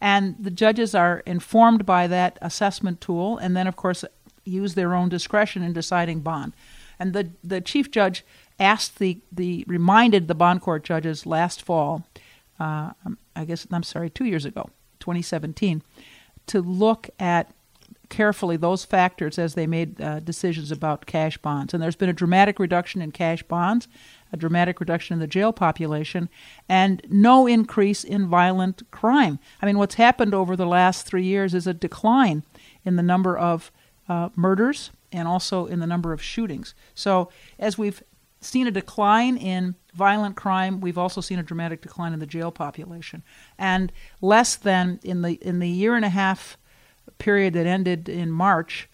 and 0.00 0.36
the 0.38 0.50
judges 0.50 0.94
are 0.94 1.20
informed 1.26 1.86
by 1.86 2.06
that 2.06 2.38
assessment 2.42 3.00
tool, 3.00 3.38
and 3.38 3.56
then 3.56 3.66
of 3.66 3.76
course 3.76 4.04
use 4.44 4.74
their 4.74 4.94
own 4.94 5.08
discretion 5.08 5.62
in 5.62 5.72
deciding 5.72 6.20
bond. 6.20 6.52
And 6.98 7.12
the 7.12 7.30
the 7.42 7.60
chief 7.62 7.90
judge 7.90 8.24
asked 8.58 8.98
the 8.98 9.20
the 9.32 9.64
reminded 9.66 10.28
the 10.28 10.34
bond 10.34 10.60
court 10.60 10.84
judges 10.84 11.24
last 11.24 11.62
fall 11.62 12.06
uh, 12.58 12.90
I 13.34 13.44
guess, 13.44 13.66
I'm 13.70 13.82
sorry, 13.82 14.10
two 14.10 14.24
years 14.24 14.44
ago, 14.44 14.70
2017, 15.00 15.82
to 16.46 16.60
look 16.60 17.10
at 17.18 17.52
carefully 18.08 18.56
those 18.56 18.84
factors 18.84 19.38
as 19.38 19.54
they 19.54 19.66
made 19.66 20.00
uh, 20.00 20.20
decisions 20.20 20.70
about 20.70 21.06
cash 21.06 21.38
bonds. 21.38 21.74
And 21.74 21.82
there's 21.82 21.96
been 21.96 22.08
a 22.08 22.14
dramatic 22.14 22.58
reduction 22.58 23.02
in 23.02 23.10
cash 23.12 23.42
bonds, 23.42 23.88
a 24.32 24.36
dramatic 24.36 24.80
reduction 24.80 25.14
in 25.14 25.20
the 25.20 25.26
jail 25.26 25.52
population, 25.52 26.28
and 26.68 27.02
no 27.08 27.46
increase 27.46 28.04
in 28.04 28.28
violent 28.28 28.82
crime. 28.90 29.38
I 29.60 29.66
mean, 29.66 29.78
what's 29.78 29.96
happened 29.96 30.34
over 30.34 30.56
the 30.56 30.66
last 30.66 31.06
three 31.06 31.24
years 31.24 31.54
is 31.54 31.66
a 31.66 31.74
decline 31.74 32.44
in 32.84 32.96
the 32.96 33.02
number 33.02 33.36
of 33.36 33.72
uh, 34.08 34.28
murders 34.36 34.90
and 35.12 35.26
also 35.26 35.66
in 35.66 35.80
the 35.80 35.86
number 35.86 36.12
of 36.12 36.22
shootings. 36.22 36.74
So, 36.94 37.30
as 37.58 37.78
we've 37.78 38.02
seen 38.46 38.66
a 38.66 38.70
decline 38.70 39.36
in 39.36 39.74
violent 39.94 40.36
crime. 40.36 40.80
We've 40.80 40.98
also 40.98 41.20
seen 41.20 41.38
a 41.38 41.42
dramatic 41.42 41.82
decline 41.82 42.12
in 42.12 42.18
the 42.18 42.26
jail 42.26 42.50
population, 42.50 43.22
and 43.58 43.92
less 44.20 44.56
than 44.56 45.00
in 45.02 45.22
the 45.22 45.34
in 45.34 45.58
the 45.58 45.68
year 45.68 45.96
and 45.96 46.04
a 46.04 46.10
half 46.10 46.56
period 47.18 47.54
that 47.54 47.66
ended 47.66 48.08
in 48.08 48.30
March, 48.30 48.88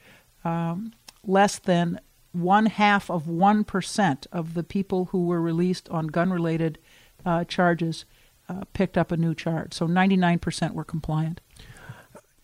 um, 0.44 0.92
less 1.24 1.58
than 1.58 2.00
one 2.32 2.66
half 2.66 3.10
of 3.10 3.28
one 3.28 3.64
percent 3.64 4.26
of 4.32 4.54
the 4.54 4.62
people 4.62 5.06
who 5.06 5.26
were 5.26 5.40
released 5.40 5.88
on 5.90 6.06
gun-related 6.06 6.78
uh, 7.24 7.44
charges 7.44 8.04
uh, 8.48 8.62
picked 8.72 8.98
up 8.98 9.12
a 9.12 9.16
new 9.16 9.34
charge. 9.34 9.72
So 9.72 9.86
99% 9.86 10.72
were 10.72 10.84
compliant. 10.84 11.40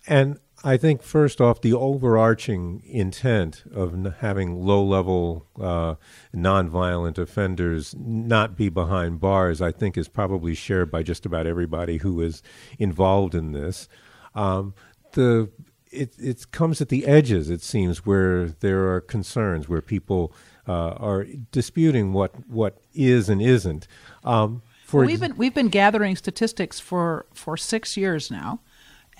And 0.06 0.38
I 0.64 0.76
think 0.76 1.02
first 1.02 1.40
off, 1.40 1.60
the 1.60 1.72
overarching 1.72 2.82
intent 2.84 3.62
of 3.72 3.94
n- 3.94 4.14
having 4.18 4.60
low-level 4.64 5.46
uh, 5.60 5.94
nonviolent 6.34 7.16
offenders 7.16 7.94
not 7.96 8.56
be 8.56 8.68
behind 8.68 9.20
bars, 9.20 9.62
I 9.62 9.70
think, 9.70 9.96
is 9.96 10.08
probably 10.08 10.54
shared 10.54 10.90
by 10.90 11.04
just 11.04 11.24
about 11.24 11.46
everybody 11.46 11.98
who 11.98 12.20
is 12.20 12.42
involved 12.78 13.34
in 13.34 13.52
this. 13.52 13.88
Um, 14.34 14.74
the 15.12 15.50
it 15.90 16.14
it 16.18 16.50
comes 16.50 16.80
at 16.80 16.88
the 16.88 17.06
edges, 17.06 17.48
it 17.48 17.62
seems, 17.62 18.04
where 18.04 18.48
there 18.48 18.92
are 18.92 19.00
concerns, 19.00 19.68
where 19.68 19.80
people 19.80 20.34
uh, 20.66 20.90
are 20.90 21.26
disputing 21.52 22.12
what 22.12 22.48
what 22.48 22.78
is 22.92 23.28
and 23.28 23.40
isn't. 23.40 23.86
Um, 24.24 24.62
for 24.84 25.04
we've 25.04 25.20
been 25.20 25.36
we've 25.36 25.54
been 25.54 25.68
gathering 25.68 26.16
statistics 26.16 26.80
for 26.80 27.26
for 27.32 27.56
six 27.56 27.96
years 27.96 28.30
now 28.30 28.60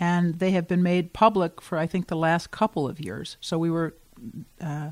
and 0.00 0.38
they 0.38 0.52
have 0.52 0.69
been 0.69 0.83
made 0.83 1.12
public 1.12 1.61
for 1.61 1.78
I 1.78 1.87
think 1.87 2.09
the 2.09 2.17
last 2.17 2.50
couple 2.50 2.88
of 2.88 3.00
years. 3.00 3.37
So 3.40 3.59
we 3.59 3.71
were 3.71 3.97
uh, 4.61 4.90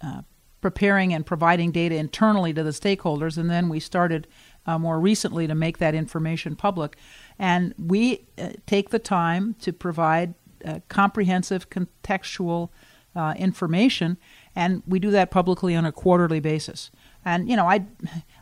uh, 0.00 0.22
preparing 0.60 1.14
and 1.14 1.24
providing 1.24 1.72
data 1.72 1.94
internally 1.94 2.52
to 2.52 2.62
the 2.62 2.70
stakeholders, 2.70 3.38
and 3.38 3.50
then 3.50 3.68
we 3.68 3.80
started 3.80 4.26
uh, 4.66 4.78
more 4.78 5.00
recently 5.00 5.46
to 5.46 5.54
make 5.54 5.78
that 5.78 5.94
information 5.94 6.54
public. 6.54 6.96
And 7.38 7.74
we 7.78 8.26
uh, 8.38 8.50
take 8.66 8.90
the 8.90 8.98
time 8.98 9.54
to 9.60 9.72
provide 9.72 10.34
uh, 10.64 10.80
comprehensive, 10.88 11.70
contextual 11.70 12.68
uh, 13.16 13.34
information, 13.38 14.18
and 14.54 14.82
we 14.86 14.98
do 14.98 15.10
that 15.10 15.30
publicly 15.30 15.74
on 15.74 15.84
a 15.84 15.92
quarterly 15.92 16.40
basis. 16.40 16.90
And 17.24 17.48
you 17.48 17.56
know, 17.56 17.66
I'd 17.66 17.86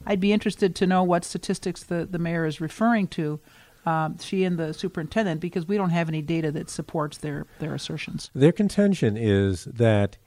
I'd 0.06 0.20
be 0.20 0.32
interested 0.32 0.75
to 0.76 0.87
know 0.87 1.02
what 1.02 1.25
statistics 1.25 1.82
the, 1.82 2.04
the 2.04 2.18
mayor 2.18 2.44
is 2.44 2.61
referring 2.61 3.06
to 3.08 3.40
um, 3.88 4.18
she 4.18 4.45
and 4.45 4.59
the 4.59 4.75
superintendent, 4.75 5.40
because 5.40 5.66
we 5.66 5.76
don't 5.76 5.90
have 5.90 6.09
any 6.09 6.23
data 6.23 6.52
that 6.52 6.68
supports 6.68 7.18
their, 7.18 7.47
their 7.59 7.75
assertions. 7.75 8.30
Their 8.35 8.52
contention 8.52 9.16
is 9.16 9.64
that 9.64 10.18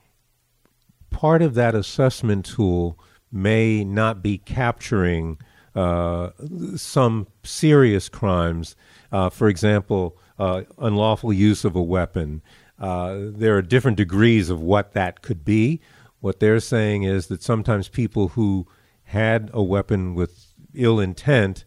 part 1.12 1.42
of 1.42 1.54
that 1.54 1.76
assessment 1.76 2.46
tool 2.46 2.98
may 3.32 3.84
not 3.84 4.24
be 4.24 4.38
capturing 4.38 5.38
uh, 5.76 6.32
some 6.76 7.28
serious 7.44 8.10
crimes. 8.10 8.76
Uh, 9.12 9.30
for 9.30 9.48
example, 9.48 10.18
uh, 10.40 10.64
unlawful 10.80 11.32
use 11.32 11.64
of 11.64 11.76
a 11.76 11.84
weapon. 11.84 12.42
Uh, 12.80 13.20
there 13.20 13.56
are 13.56 13.62
different 13.62 13.98
degrees 13.98 14.50
of 14.50 14.60
what 14.60 14.94
that 14.94 15.22
could 15.22 15.46
be. 15.46 15.80
What 16.20 16.40
they're 16.40 16.60
saying 16.60 17.04
is 17.04 17.28
that 17.28 17.44
sometimes 17.44 17.90
people 17.90 18.30
who 18.30 18.68
had 19.04 19.52
a 19.54 19.62
weapon 19.62 20.16
with 20.16 20.54
ill 20.74 21.00
intent 21.00 21.64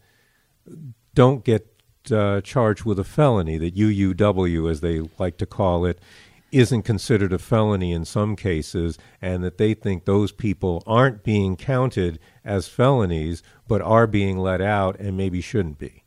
don't 1.14 1.44
get 1.44 1.73
uh, 2.12 2.40
charged 2.42 2.84
with 2.84 2.98
a 2.98 3.04
felony, 3.04 3.58
that 3.58 3.76
UUW, 3.76 4.70
as 4.70 4.80
they 4.80 5.02
like 5.18 5.36
to 5.38 5.46
call 5.46 5.84
it, 5.84 6.00
isn't 6.52 6.82
considered 6.82 7.32
a 7.32 7.38
felony 7.38 7.92
in 7.92 8.04
some 8.04 8.36
cases, 8.36 8.96
and 9.20 9.42
that 9.42 9.58
they 9.58 9.74
think 9.74 10.04
those 10.04 10.30
people 10.30 10.82
aren't 10.86 11.24
being 11.24 11.56
counted 11.56 12.18
as 12.44 12.68
felonies, 12.68 13.42
but 13.66 13.82
are 13.82 14.06
being 14.06 14.38
let 14.38 14.60
out 14.60 14.98
and 15.00 15.16
maybe 15.16 15.40
shouldn't 15.40 15.78
be. 15.78 16.04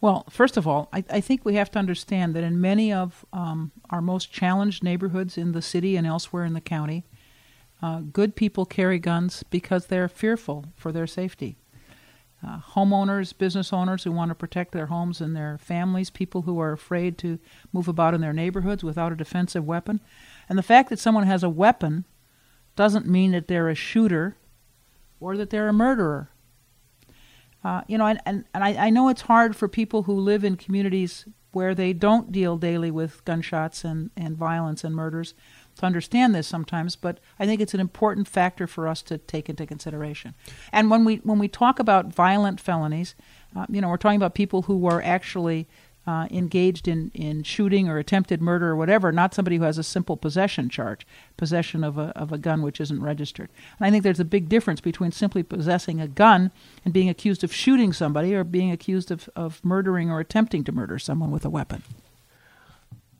Well, 0.00 0.26
first 0.28 0.58
of 0.58 0.68
all, 0.68 0.90
I, 0.92 1.02
I 1.08 1.20
think 1.22 1.46
we 1.46 1.54
have 1.54 1.70
to 1.70 1.78
understand 1.78 2.34
that 2.34 2.44
in 2.44 2.60
many 2.60 2.92
of 2.92 3.24
um, 3.32 3.72
our 3.88 4.02
most 4.02 4.30
challenged 4.30 4.82
neighborhoods 4.82 5.38
in 5.38 5.52
the 5.52 5.62
city 5.62 5.96
and 5.96 6.06
elsewhere 6.06 6.44
in 6.44 6.52
the 6.52 6.60
county, 6.60 7.06
uh, 7.80 8.00
good 8.00 8.36
people 8.36 8.66
carry 8.66 8.98
guns 8.98 9.42
because 9.48 9.86
they're 9.86 10.08
fearful 10.08 10.66
for 10.76 10.92
their 10.92 11.06
safety. 11.06 11.56
Uh, 12.44 12.58
homeowners, 12.74 13.36
business 13.36 13.72
owners 13.72 14.04
who 14.04 14.12
want 14.12 14.28
to 14.28 14.34
protect 14.34 14.72
their 14.72 14.86
homes 14.86 15.20
and 15.20 15.34
their 15.34 15.56
families, 15.56 16.10
people 16.10 16.42
who 16.42 16.60
are 16.60 16.72
afraid 16.72 17.16
to 17.16 17.38
move 17.72 17.88
about 17.88 18.12
in 18.12 18.20
their 18.20 18.32
neighborhoods 18.32 18.84
without 18.84 19.12
a 19.12 19.16
defensive 19.16 19.64
weapon. 19.64 20.00
And 20.48 20.58
the 20.58 20.62
fact 20.62 20.90
that 20.90 20.98
someone 20.98 21.26
has 21.26 21.42
a 21.42 21.48
weapon 21.48 22.04
doesn't 22.76 23.06
mean 23.06 23.30
that 23.32 23.48
they're 23.48 23.68
a 23.68 23.74
shooter 23.74 24.36
or 25.20 25.36
that 25.36 25.48
they're 25.50 25.68
a 25.68 25.72
murderer. 25.72 26.28
Uh, 27.62 27.80
you 27.86 27.96
know, 27.96 28.06
and, 28.06 28.20
and, 28.26 28.44
and 28.52 28.62
I, 28.62 28.86
I 28.86 28.90
know 28.90 29.08
it's 29.08 29.22
hard 29.22 29.56
for 29.56 29.68
people 29.68 30.02
who 30.02 30.12
live 30.12 30.44
in 30.44 30.56
communities 30.56 31.24
where 31.52 31.74
they 31.74 31.92
don't 31.94 32.30
deal 32.30 32.58
daily 32.58 32.90
with 32.90 33.24
gunshots 33.24 33.84
and, 33.84 34.10
and 34.16 34.36
violence 34.36 34.84
and 34.84 34.94
murders 34.94 35.32
to 35.76 35.86
understand 35.86 36.34
this 36.34 36.46
sometimes, 36.46 36.96
but 36.96 37.18
I 37.38 37.46
think 37.46 37.60
it's 37.60 37.74
an 37.74 37.80
important 37.80 38.28
factor 38.28 38.66
for 38.66 38.88
us 38.88 39.02
to 39.02 39.18
take 39.18 39.48
into 39.48 39.66
consideration. 39.66 40.34
And 40.72 40.90
when 40.90 41.04
we 41.04 41.16
when 41.16 41.38
we 41.38 41.48
talk 41.48 41.78
about 41.78 42.14
violent 42.14 42.60
felonies, 42.60 43.14
uh, 43.56 43.66
you 43.68 43.80
know, 43.80 43.88
we're 43.88 43.96
talking 43.96 44.16
about 44.16 44.34
people 44.34 44.62
who 44.62 44.86
are 44.86 45.02
actually 45.02 45.66
uh, 46.06 46.26
engaged 46.30 46.86
in, 46.86 47.10
in 47.14 47.42
shooting 47.42 47.88
or 47.88 47.98
attempted 47.98 48.40
murder 48.40 48.70
or 48.70 48.76
whatever, 48.76 49.10
not 49.10 49.32
somebody 49.32 49.56
who 49.56 49.62
has 49.62 49.78
a 49.78 49.82
simple 49.82 50.16
possession 50.16 50.68
charge, 50.68 51.06
possession 51.36 51.82
of 51.82 51.96
a, 51.96 52.12
of 52.16 52.30
a 52.30 52.38
gun 52.38 52.62
which 52.62 52.80
isn't 52.80 53.02
registered. 53.02 53.48
And 53.78 53.86
I 53.86 53.90
think 53.90 54.04
there's 54.04 54.20
a 54.20 54.24
big 54.24 54.48
difference 54.48 54.80
between 54.80 55.12
simply 55.12 55.42
possessing 55.42 56.00
a 56.00 56.08
gun 56.08 56.50
and 56.84 56.92
being 56.92 57.08
accused 57.08 57.42
of 57.42 57.54
shooting 57.54 57.92
somebody 57.92 58.34
or 58.34 58.44
being 58.44 58.70
accused 58.70 59.10
of, 59.10 59.30
of 59.34 59.64
murdering 59.64 60.10
or 60.10 60.20
attempting 60.20 60.62
to 60.64 60.72
murder 60.72 60.98
someone 60.98 61.30
with 61.30 61.44
a 61.44 61.50
weapon. 61.50 61.82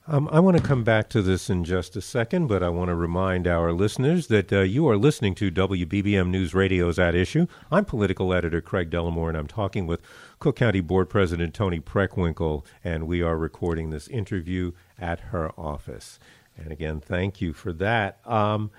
Um, 0.06 0.28
I 0.30 0.38
want 0.38 0.58
to 0.58 0.62
come 0.62 0.84
back 0.84 1.08
to 1.10 1.22
this 1.22 1.48
in 1.48 1.64
just 1.64 1.96
a 1.96 2.02
second, 2.02 2.46
but 2.46 2.62
I 2.62 2.68
want 2.68 2.88
to 2.88 2.94
remind 2.94 3.48
our 3.48 3.72
listeners 3.72 4.26
that 4.26 4.52
uh, 4.52 4.60
you 4.60 4.86
are 4.86 4.98
listening 4.98 5.34
to 5.36 5.50
WBBM 5.50 6.28
News 6.28 6.52
Radio's 6.52 6.98
At 6.98 7.14
Issue. 7.14 7.46
I'm 7.72 7.86
political 7.86 8.34
editor 8.34 8.60
Craig 8.60 8.90
Dellimore, 8.90 9.30
and 9.30 9.38
I'm 9.38 9.46
talking 9.46 9.86
with 9.86 10.02
Cook 10.40 10.56
County 10.56 10.82
Board 10.82 11.08
President 11.08 11.54
Toni 11.54 11.80
Preckwinkle, 11.80 12.66
and 12.84 13.06
we 13.06 13.22
are 13.22 13.38
recording 13.38 13.88
this 13.88 14.06
interview 14.08 14.72
at 14.98 15.20
her 15.20 15.58
office. 15.58 16.18
And 16.54 16.70
again, 16.70 17.00
thank 17.00 17.40
you 17.40 17.54
for 17.54 17.72
that. 17.72 18.18
Um, 18.26 18.72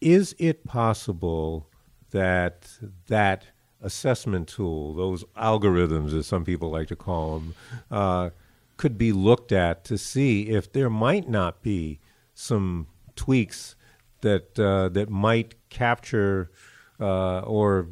is 0.00 0.36
it 0.38 0.62
possible 0.62 1.66
that 2.12 2.70
that 3.08 3.46
assessment 3.82 4.46
tool, 4.46 4.94
those 4.94 5.24
algorithms, 5.36 6.16
as 6.16 6.28
some 6.28 6.44
people 6.44 6.70
like 6.70 6.86
to 6.86 6.96
call 6.96 7.40
them, 7.40 7.54
uh, 7.90 8.30
could 8.82 8.98
be 8.98 9.12
looked 9.12 9.52
at 9.52 9.84
to 9.84 9.96
see 9.96 10.48
if 10.48 10.72
there 10.72 10.90
might 10.90 11.28
not 11.28 11.62
be 11.62 12.00
some 12.34 12.88
tweaks 13.14 13.76
that 14.22 14.58
uh, 14.58 14.88
that 14.88 15.08
might 15.08 15.54
capture 15.70 16.50
uh, 16.98 17.38
or 17.42 17.86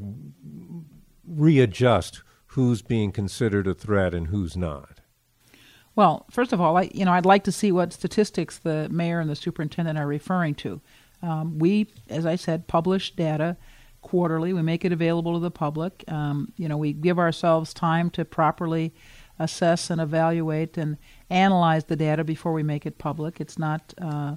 readjust 1.25 2.25
who's 2.55 2.83
being 2.83 3.13
considered 3.13 3.69
a 3.69 3.73
threat 3.73 4.13
and 4.13 4.27
who's 4.27 4.57
not. 4.57 4.99
Well, 5.95 6.27
first 6.29 6.53
of 6.53 6.61
all, 6.61 6.77
I, 6.77 6.91
you 6.93 7.05
know, 7.05 7.13
I'd 7.13 7.25
like 7.25 7.45
to 7.45 7.53
see 7.53 7.71
what 7.71 7.93
statistics 7.93 8.59
the 8.59 8.89
mayor 8.89 9.21
and 9.21 9.31
the 9.31 9.37
superintendent 9.37 9.97
are 9.97 10.09
referring 10.09 10.57
to. 10.57 10.81
Um, 11.23 11.61
we, 11.61 11.87
as 12.09 12.27
I 12.27 12.35
said, 12.35 12.67
publish 12.67 13.15
data 13.15 13.57
quarterly. 14.03 14.53
We 14.53 14.63
make 14.63 14.85
it 14.85 14.91
available 14.91 15.35
to 15.35 15.39
the 15.39 15.53
public. 15.53 16.03
Um, 16.09 16.53
you 16.57 16.69
know, 16.69 16.77
we 16.77 16.93
give 16.93 17.21
ourselves 17.21 17.73
time 17.73 18.11
to 18.11 18.25
properly 18.25 18.93
assess 19.41 19.91
and 19.91 20.01
evaluate 20.01 20.77
and 20.77 20.99
analyze 21.31 21.85
the 21.85 21.97
data 21.97 22.23
before 22.23 22.53
we 22.53 22.63
make 22.63 22.87
it 22.87 22.99
public. 22.99 23.41
It's 23.41 23.59
not. 23.59 23.93
Uh, 24.01 24.37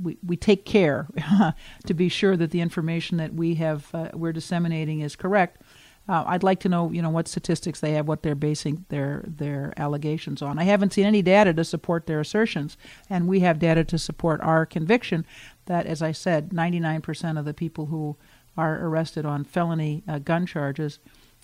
we, 0.00 0.16
we 0.24 0.36
take 0.36 0.64
care 0.64 1.06
to 1.86 1.92
be 1.92 2.08
sure 2.08 2.38
that 2.38 2.52
the 2.52 2.62
information 2.62 3.18
that 3.18 3.34
we 3.34 3.56
have 3.56 3.90
uh, 3.92 4.08
we're 4.14 4.32
disseminating 4.32 5.00
is 5.00 5.14
correct. 5.14 5.60
Uh, 6.08 6.22
I'd 6.26 6.42
like 6.42 6.60
to 6.60 6.68
know, 6.68 6.90
you 6.90 7.02
know, 7.02 7.10
what 7.10 7.28
statistics 7.28 7.80
they 7.80 7.92
have, 7.92 8.06
what 8.06 8.22
they're 8.22 8.34
basing 8.34 8.84
their 8.88 9.24
their 9.26 9.74
allegations 9.76 10.40
on. 10.42 10.58
I 10.58 10.64
haven't 10.64 10.92
seen 10.92 11.06
any 11.06 11.22
data 11.22 11.52
to 11.52 11.64
support 11.64 12.06
their 12.06 12.20
assertions, 12.20 12.78
and 13.10 13.26
we 13.26 13.40
have 13.40 13.58
data 13.58 13.84
to 13.84 13.98
support 13.98 14.40
our 14.42 14.64
conviction 14.64 15.26
that, 15.66 15.86
as 15.86 16.02
I 16.02 16.12
said, 16.12 16.50
99% 16.50 17.38
of 17.38 17.44
the 17.44 17.54
people 17.54 17.86
who 17.86 18.16
are 18.56 18.86
arrested 18.86 19.26
on 19.26 19.44
felony 19.44 20.04
uh, 20.06 20.18
gun 20.18 20.46
charges 20.46 20.98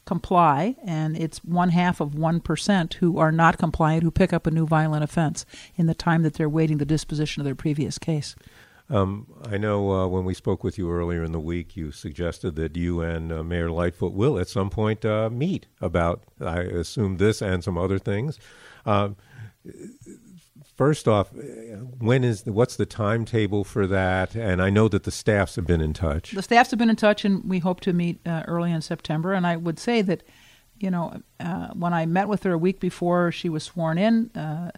comply, 0.04 0.76
and 0.84 1.16
it's 1.16 1.44
one 1.44 1.70
half 1.70 2.00
of 2.00 2.10
1% 2.10 2.94
who 2.94 3.18
are 3.18 3.32
not 3.32 3.58
compliant 3.58 4.02
who 4.02 4.10
pick 4.10 4.32
up 4.32 4.46
a 4.46 4.50
new 4.50 4.66
violent 4.66 5.04
offense 5.04 5.46
in 5.76 5.86
the 5.86 5.94
time 5.94 6.22
that 6.22 6.34
they're 6.34 6.48
waiting 6.48 6.78
the 6.78 6.84
disposition 6.84 7.40
of 7.40 7.44
their 7.44 7.54
previous 7.54 7.98
case. 7.98 8.34
Um, 8.88 9.28
I 9.44 9.56
know 9.56 9.92
uh, 9.92 10.06
when 10.08 10.24
we 10.24 10.34
spoke 10.34 10.64
with 10.64 10.76
you 10.76 10.90
earlier 10.90 11.22
in 11.22 11.30
the 11.30 11.38
week, 11.38 11.76
you 11.76 11.92
suggested 11.92 12.56
that 12.56 12.76
you 12.76 13.00
and 13.00 13.32
uh, 13.32 13.44
Mayor 13.44 13.70
Lightfoot 13.70 14.12
will 14.12 14.36
at 14.36 14.48
some 14.48 14.68
point 14.68 15.04
uh, 15.04 15.30
meet 15.30 15.66
about, 15.80 16.24
I 16.40 16.60
assume, 16.62 17.18
this 17.18 17.40
and 17.40 17.62
some 17.62 17.78
other 17.78 18.00
things. 18.00 18.40
Um, 18.84 19.16
first 20.80 21.06
off, 21.06 21.28
when 21.98 22.24
is 22.24 22.44
the, 22.44 22.54
what's 22.54 22.74
the 22.74 22.86
timetable 22.86 23.64
for 23.64 23.86
that? 23.86 24.34
And 24.34 24.62
I 24.62 24.70
know 24.70 24.88
that 24.88 25.02
the 25.02 25.10
staffs 25.10 25.56
have 25.56 25.66
been 25.66 25.82
in 25.82 25.92
touch. 25.92 26.30
The 26.30 26.40
staffs 26.40 26.70
have 26.70 26.78
been 26.78 26.88
in 26.88 26.96
touch, 26.96 27.22
and 27.22 27.44
we 27.44 27.58
hope 27.58 27.80
to 27.80 27.92
meet 27.92 28.18
uh, 28.26 28.44
early 28.48 28.72
in 28.72 28.80
September. 28.80 29.34
And 29.34 29.46
I 29.46 29.56
would 29.56 29.78
say 29.78 30.00
that, 30.00 30.22
you 30.78 30.90
know, 30.90 31.20
uh, 31.38 31.66
when 31.74 31.92
I 31.92 32.06
met 32.06 32.28
with 32.28 32.44
her 32.44 32.52
a 32.54 32.58
week 32.58 32.80
before 32.80 33.30
she 33.30 33.50
was 33.50 33.62
sworn 33.62 33.98
in, 33.98 34.30
uh, 34.34 34.70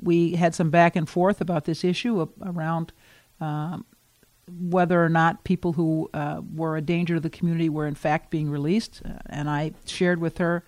we 0.00 0.36
had 0.36 0.54
some 0.54 0.70
back 0.70 0.94
and 0.94 1.08
forth 1.08 1.40
about 1.40 1.64
this 1.64 1.82
issue 1.82 2.28
around 2.40 2.92
um, 3.40 3.84
whether 4.48 5.04
or 5.04 5.08
not 5.08 5.42
people 5.42 5.72
who 5.72 6.08
uh, 6.14 6.40
were 6.54 6.76
a 6.76 6.80
danger 6.80 7.14
to 7.14 7.20
the 7.20 7.30
community 7.30 7.68
were 7.68 7.88
in 7.88 7.96
fact 7.96 8.30
being 8.30 8.48
released. 8.48 9.02
Uh, 9.04 9.14
and 9.26 9.50
I 9.50 9.72
shared 9.86 10.20
with 10.20 10.38
her. 10.38 10.64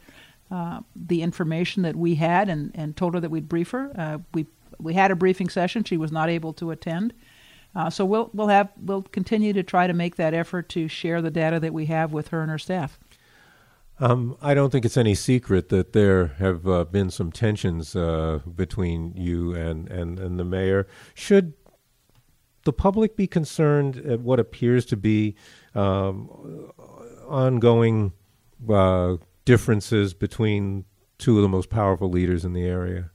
Uh, 0.51 0.81
the 0.97 1.23
information 1.23 1.85
that 1.85 1.95
we 1.95 2.17
had 2.17 2.49
and, 2.49 2.73
and 2.75 2.97
told 2.97 3.15
her 3.15 3.21
that 3.21 3.31
we'd 3.31 3.49
brief 3.49 3.71
her. 3.71 4.21
we 4.35 4.47
we 4.83 4.95
had 4.95 5.11
a 5.11 5.17
briefing 5.17 5.49
session. 5.49 5.85
She 5.85 5.97
was 5.97 6.13
not 6.13 6.29
able 6.29 6.53
to 6.55 6.71
attend. 6.71 7.13
Uh, 7.75 7.89
so 7.89 8.05
we'll 8.05 8.31
we'll 8.33 8.49
have 8.49 8.71
we'll 8.81 9.03
continue 9.03 9.53
to 9.53 9.63
try 9.63 9.87
to 9.87 9.93
make 9.93 10.17
that 10.17 10.35
effort 10.35 10.69
to 10.71 10.89
share 10.89 11.23
the 11.23 11.31
data 11.31 11.61
that 11.61 11.73
we 11.73 11.87
have 11.87 12.13
with 12.13 12.29
her 12.29 12.43
and 12.43 12.51
her 12.51 12.59
staff. 12.59 12.99
Um, 14.01 14.39
I 14.41 14.55
don't 14.55 14.71
think 14.71 14.87
it's 14.87 14.97
any 14.97 15.15
secret 15.15 15.69
that 15.69 15.93
there 15.93 16.29
have 16.39 16.67
uh, 16.67 16.85
been 16.85 17.11
some 17.11 17.31
tensions 17.31 17.95
uh, 17.95 18.41
between 18.57 19.13
you 19.15 19.55
and, 19.55 19.89
and, 19.91 20.19
and 20.19 20.39
the 20.39 20.45
mayor. 20.45 20.87
Should 21.15 21.53
the 22.65 22.73
public 22.73 23.15
be 23.15 23.27
concerned 23.27 23.99
at 23.99 24.21
what 24.21 24.41
appears 24.41 24.87
to 24.87 24.97
be 24.97 25.37
um, 25.75 26.31
ongoing 27.29 28.13
uh, 28.71 29.17
differences 29.45 30.15
between 30.15 30.87
two 31.19 31.37
of 31.37 31.43
the 31.43 31.49
most 31.49 31.69
powerful 31.69 32.09
leaders 32.09 32.43
in 32.43 32.55
the 32.55 32.65
area? 32.65 33.11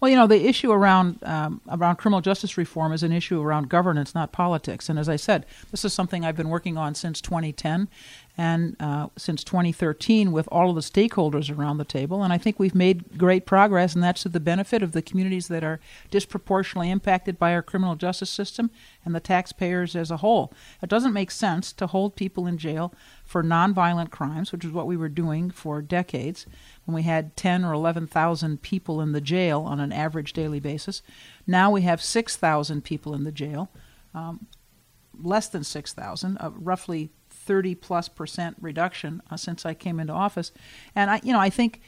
Well, 0.00 0.10
you 0.10 0.16
know, 0.16 0.26
the 0.26 0.46
issue 0.46 0.72
around 0.72 1.18
um, 1.22 1.60
around 1.68 1.96
criminal 1.96 2.20
justice 2.20 2.56
reform 2.56 2.92
is 2.92 3.02
an 3.02 3.12
issue 3.12 3.40
around 3.40 3.68
governance, 3.68 4.14
not 4.14 4.32
politics. 4.32 4.88
And 4.88 4.98
as 4.98 5.08
I 5.08 5.16
said, 5.16 5.46
this 5.70 5.84
is 5.84 5.92
something 5.92 6.24
I've 6.24 6.36
been 6.36 6.48
working 6.48 6.76
on 6.76 6.94
since 6.94 7.20
2010 7.20 7.88
and 8.38 8.76
uh, 8.80 9.08
since 9.16 9.44
2013 9.44 10.32
with 10.32 10.48
all 10.50 10.70
of 10.70 10.74
the 10.74 10.80
stakeholders 10.80 11.54
around 11.54 11.78
the 11.78 11.84
table. 11.84 12.22
And 12.22 12.32
I 12.32 12.38
think 12.38 12.58
we've 12.58 12.74
made 12.74 13.18
great 13.18 13.44
progress, 13.44 13.94
and 13.94 14.02
that's 14.02 14.22
to 14.22 14.28
the 14.28 14.40
benefit 14.40 14.82
of 14.82 14.92
the 14.92 15.02
communities 15.02 15.48
that 15.48 15.64
are 15.64 15.80
disproportionately 16.10 16.90
impacted 16.90 17.38
by 17.38 17.52
our 17.52 17.62
criminal 17.62 17.96
justice 17.96 18.30
system 18.30 18.70
and 19.04 19.14
the 19.14 19.20
taxpayers 19.20 19.94
as 19.94 20.10
a 20.10 20.18
whole. 20.18 20.52
It 20.82 20.88
doesn't 20.88 21.12
make 21.12 21.30
sense 21.30 21.72
to 21.74 21.86
hold 21.86 22.16
people 22.16 22.46
in 22.46 22.56
jail 22.56 22.94
for 23.24 23.42
nonviolent 23.42 24.10
crimes, 24.10 24.52
which 24.52 24.64
is 24.64 24.72
what 24.72 24.86
we 24.86 24.96
were 24.96 25.08
doing 25.08 25.50
for 25.50 25.82
decades 25.82 26.46
when 26.84 26.94
we 26.94 27.02
had 27.02 27.36
10 27.36 27.64
or 27.64 27.72
11,000 27.72 28.62
people 28.62 29.00
in 29.00 29.12
the 29.12 29.20
jail 29.20 29.62
on 29.62 29.80
an 29.80 29.92
average 29.92 30.32
daily 30.32 30.60
basis. 30.60 31.02
Now 31.46 31.70
we 31.70 31.82
have 31.82 32.02
6,000 32.02 32.82
people 32.82 33.14
in 33.14 33.24
the 33.24 33.32
jail, 33.32 33.70
um, 34.14 34.46
less 35.22 35.48
than 35.48 35.62
6,000, 35.62 36.38
uh, 36.38 36.50
roughly 36.56 37.10
30 37.50 37.74
plus 37.74 38.08
percent 38.08 38.56
reduction 38.60 39.20
uh, 39.28 39.36
since 39.36 39.66
I 39.66 39.74
came 39.74 39.98
into 39.98 40.12
office. 40.12 40.52
And 40.94 41.10
I, 41.10 41.20
you 41.24 41.32
know, 41.32 41.40
I 41.40 41.50
think 41.50 41.80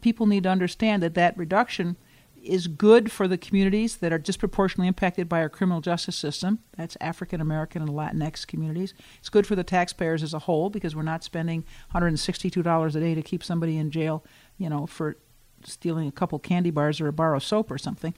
people 0.00 0.24
need 0.24 0.44
to 0.44 0.48
understand 0.48 1.02
that 1.02 1.12
that 1.12 1.36
reduction 1.36 1.98
is 2.42 2.68
good 2.68 3.12
for 3.12 3.28
the 3.28 3.36
communities 3.36 3.98
that 3.98 4.14
are 4.14 4.18
disproportionately 4.18 4.88
impacted 4.88 5.28
by 5.28 5.42
our 5.42 5.50
criminal 5.50 5.82
justice 5.82 6.16
system. 6.16 6.60
That's 6.78 6.96
African 7.02 7.42
American 7.42 7.82
and 7.82 7.90
Latinx 7.90 8.46
communities. 8.46 8.94
It's 9.18 9.28
good 9.28 9.46
for 9.46 9.54
the 9.54 9.62
taxpayers 9.62 10.22
as 10.22 10.32
a 10.32 10.38
whole 10.38 10.70
because 10.70 10.96
we're 10.96 11.02
not 11.02 11.22
spending 11.22 11.64
$162 11.94 12.96
a 12.96 13.00
day 13.00 13.14
to 13.14 13.20
keep 13.20 13.44
somebody 13.44 13.76
in 13.76 13.90
jail, 13.90 14.24
you 14.56 14.70
know, 14.70 14.86
for 14.86 15.18
stealing 15.64 16.08
a 16.08 16.12
couple 16.12 16.38
candy 16.38 16.70
bars 16.70 16.98
or 16.98 17.08
a 17.08 17.12
bar 17.12 17.34
of 17.34 17.44
soap 17.44 17.70
or 17.70 17.76
something, 17.76 18.14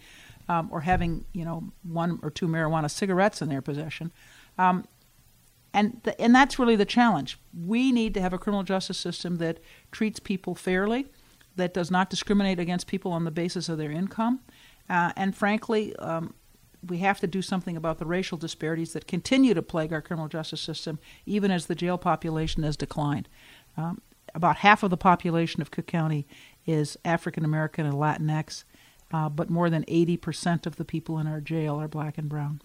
um, 0.48 0.68
or 0.70 0.82
having, 0.82 1.24
you 1.32 1.44
know, 1.44 1.72
one 1.82 2.20
or 2.22 2.30
two 2.30 2.46
marijuana 2.46 2.88
cigarettes 2.88 3.42
in 3.42 3.48
their 3.48 3.60
possession. 3.60 4.12
Um, 4.56 4.86
and 5.74 6.14
and 6.18 6.34
that's 6.34 6.58
really 6.58 6.76
the 6.76 6.84
challenge. 6.84 7.38
We 7.66 7.92
need 7.92 8.14
to 8.14 8.20
have 8.20 8.32
a 8.32 8.38
criminal 8.38 8.62
justice 8.62 8.98
system 8.98 9.36
that 9.36 9.58
treats 9.90 10.20
people 10.20 10.54
fairly 10.54 11.06
that 11.56 11.74
does 11.74 11.90
not 11.90 12.10
discriminate 12.10 12.58
against 12.58 12.86
people 12.86 13.12
on 13.12 13.24
the 13.24 13.30
basis 13.30 13.68
of 13.68 13.78
their 13.78 13.90
income. 13.90 14.40
Uh, 14.88 15.12
and 15.16 15.36
frankly, 15.36 15.94
um, 15.96 16.34
we 16.86 16.98
have 16.98 17.20
to 17.20 17.26
do 17.26 17.42
something 17.42 17.76
about 17.76 17.98
the 17.98 18.06
racial 18.06 18.38
disparities 18.38 18.92
that 18.92 19.06
continue 19.06 19.54
to 19.54 19.62
plague 19.62 19.92
our 19.92 20.02
criminal 20.02 20.28
justice 20.28 20.60
system, 20.60 20.98
even 21.26 21.50
as 21.50 21.66
the 21.66 21.74
jail 21.74 21.98
population 21.98 22.62
has 22.62 22.76
declined. 22.76 23.28
Um, 23.76 24.00
about 24.34 24.56
half 24.56 24.82
of 24.82 24.90
the 24.90 24.96
population 24.96 25.62
of 25.62 25.70
Cook 25.70 25.86
County 25.86 26.26
is 26.66 26.96
African 27.04 27.44
American 27.44 27.86
and 27.86 27.94
Latinx, 27.94 28.64
uh, 29.12 29.28
but 29.28 29.50
more 29.50 29.70
than 29.70 29.84
80% 29.84 30.66
of 30.66 30.76
the 30.76 30.84
people 30.84 31.18
in 31.18 31.26
our 31.26 31.40
jail 31.40 31.80
are 31.80 31.88
black 31.88 32.18
and 32.18 32.28
brown. 32.28 32.62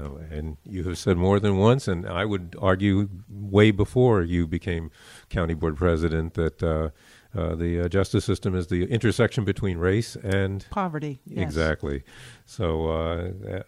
Oh, 0.00 0.20
and 0.30 0.56
you 0.64 0.84
have 0.84 0.98
said 0.98 1.16
more 1.16 1.40
than 1.40 1.56
once, 1.56 1.88
and 1.88 2.06
I 2.06 2.24
would 2.24 2.56
argue 2.60 3.08
way 3.28 3.70
before 3.70 4.22
you 4.22 4.46
became 4.46 4.90
county 5.28 5.54
board 5.54 5.76
president 5.76 6.34
that 6.34 6.62
uh, 6.62 6.90
uh, 7.36 7.54
the 7.54 7.82
uh, 7.82 7.88
justice 7.88 8.24
system 8.24 8.54
is 8.54 8.68
the 8.68 8.84
intersection 8.84 9.44
between 9.44 9.78
race 9.78 10.16
and 10.16 10.66
poverty. 10.70 11.20
Yes. 11.26 11.42
Exactly. 11.42 12.02
So, 12.46 12.88
uh, 12.88 13.32
uh 13.48 13.62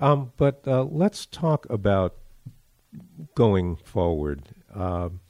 um, 0.00 0.32
but 0.38 0.62
uh, 0.66 0.84
let's 0.84 1.26
talk 1.26 1.68
about 1.68 2.16
going 3.34 3.76
forward. 3.76 4.54
Um, 4.74 5.20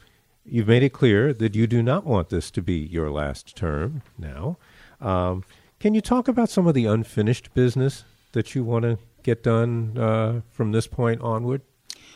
you've 0.45 0.69
made 0.69 0.83
it 0.83 0.93
clear 0.93 1.33
that 1.33 1.55
you 1.55 1.67
do 1.67 1.83
not 1.83 2.07
want 2.07 2.29
this 2.29 2.51
to 2.53 2.63
be 2.63 2.75
your 2.75 3.11
last 3.11 3.57
term 3.57 4.03
now. 4.17 4.59
Um, 5.01 5.45
can 5.81 5.95
you 5.95 6.01
talk 6.01 6.29
about 6.29 6.51
some 6.51 6.67
of 6.67 6.75
the 6.75 6.87
unfinished 6.87 7.53
business 7.55 8.05
that 8.33 8.55
you 8.55 8.63
want 8.63 8.85
to 8.85 8.99
get 9.23 9.43
done 9.43 9.97
uh, 9.99 10.41
from 10.51 10.73
this 10.73 10.87
point 10.87 11.21
onward? 11.21 11.63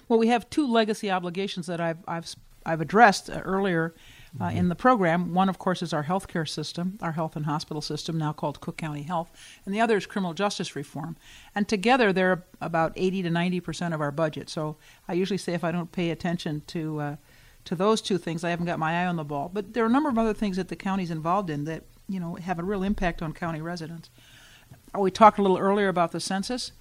Well, 0.09 0.19
we 0.19 0.29
have 0.29 0.49
two 0.51 0.67
legacy 0.67 1.11
obligations 1.11 1.67
that 1.67 1.81
I've 1.81 1.99
I've 2.07 2.35
I've 2.67 2.81
addressed 2.81 3.31
earlier 3.33 3.95
uh, 4.41 4.47
in 4.47 4.69
the 4.69 4.75
program. 4.75 5.35
One, 5.35 5.49
of 5.49 5.59
course, 5.59 5.83
is 5.83 5.93
our 5.93 6.05
healthcare 6.05 6.49
system, 6.49 6.99
our 7.01 7.13
health 7.13 7.37
and 7.37 7.47
hospital 7.47 7.81
system, 7.81 8.19
now 8.19 8.33
called 8.33 8.61
Cook 8.61 8.77
County 8.77 9.03
Health, 9.03 9.31
and 9.65 9.75
the 9.75 9.81
other 9.81 9.97
is 9.97 10.07
criminal 10.07 10.35
justice 10.35 10.75
reform. 10.75 11.17
And 11.55 11.69
together, 11.69 12.13
they're 12.13 12.45
about 12.61 12.93
80 12.97 13.23
to 13.23 13.31
90 13.31 13.61
percent 13.61 13.95
of 13.95 14.01
our 14.01 14.11
budget. 14.11 14.49
So 14.49 14.77
I 15.09 15.13
usually 15.13 15.39
say 15.39 15.55
if 15.55 15.65
I 15.65 15.73
don't 15.73 15.93
pay 15.93 16.11
attention 16.11 16.63
to 16.69 17.01
uh, 17.01 17.17
to 17.65 17.75
those 17.75 18.03
two 18.03 18.19
things, 18.19 18.45
I 18.45 18.51
haven't 18.51 18.67
got 18.67 18.79
my 18.79 19.03
eye 19.03 19.07
on 19.07 19.17
the 19.17 19.25
ball. 19.25 19.51
But 19.53 19.73
there 19.73 19.85
are 19.85 19.89
a 19.89 19.93
number 19.93 20.09
of 20.09 20.19
other 20.19 20.35
things 20.35 20.57
that 20.57 20.69
the 20.69 20.77
county's 20.77 21.11
involved 21.11 21.51
in 21.51 21.65
that 21.65 21.85
you 22.09 22.21
know 22.21 22.35
have 22.35 22.59
a 22.59 22.65
real 22.65 22.83
impact 22.83 23.23
on 23.23 23.33
county 23.33 23.61
residents. 23.61 24.11
Uh, 24.95 25.01
we 25.01 25.11
talked 25.11 25.39
a 25.39 25.43
little 25.43 25.59
earlier 25.59 25.89
about 25.89 26.13
the 26.13 26.21
census. 26.21 26.73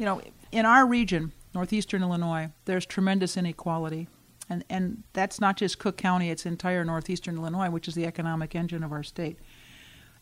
You 0.00 0.06
know, 0.06 0.22
in 0.50 0.64
our 0.64 0.86
region, 0.86 1.32
northeastern 1.54 2.02
Illinois, 2.02 2.48
there's 2.64 2.86
tremendous 2.86 3.36
inequality 3.36 4.08
and 4.48 4.64
and 4.68 5.04
that's 5.12 5.40
not 5.40 5.56
just 5.56 5.78
Cook 5.78 5.96
County; 5.96 6.30
it's 6.30 6.44
entire 6.44 6.84
northeastern 6.84 7.36
Illinois, 7.36 7.70
which 7.70 7.86
is 7.86 7.94
the 7.94 8.06
economic 8.06 8.54
engine 8.54 8.82
of 8.82 8.92
our 8.92 9.02
state. 9.02 9.38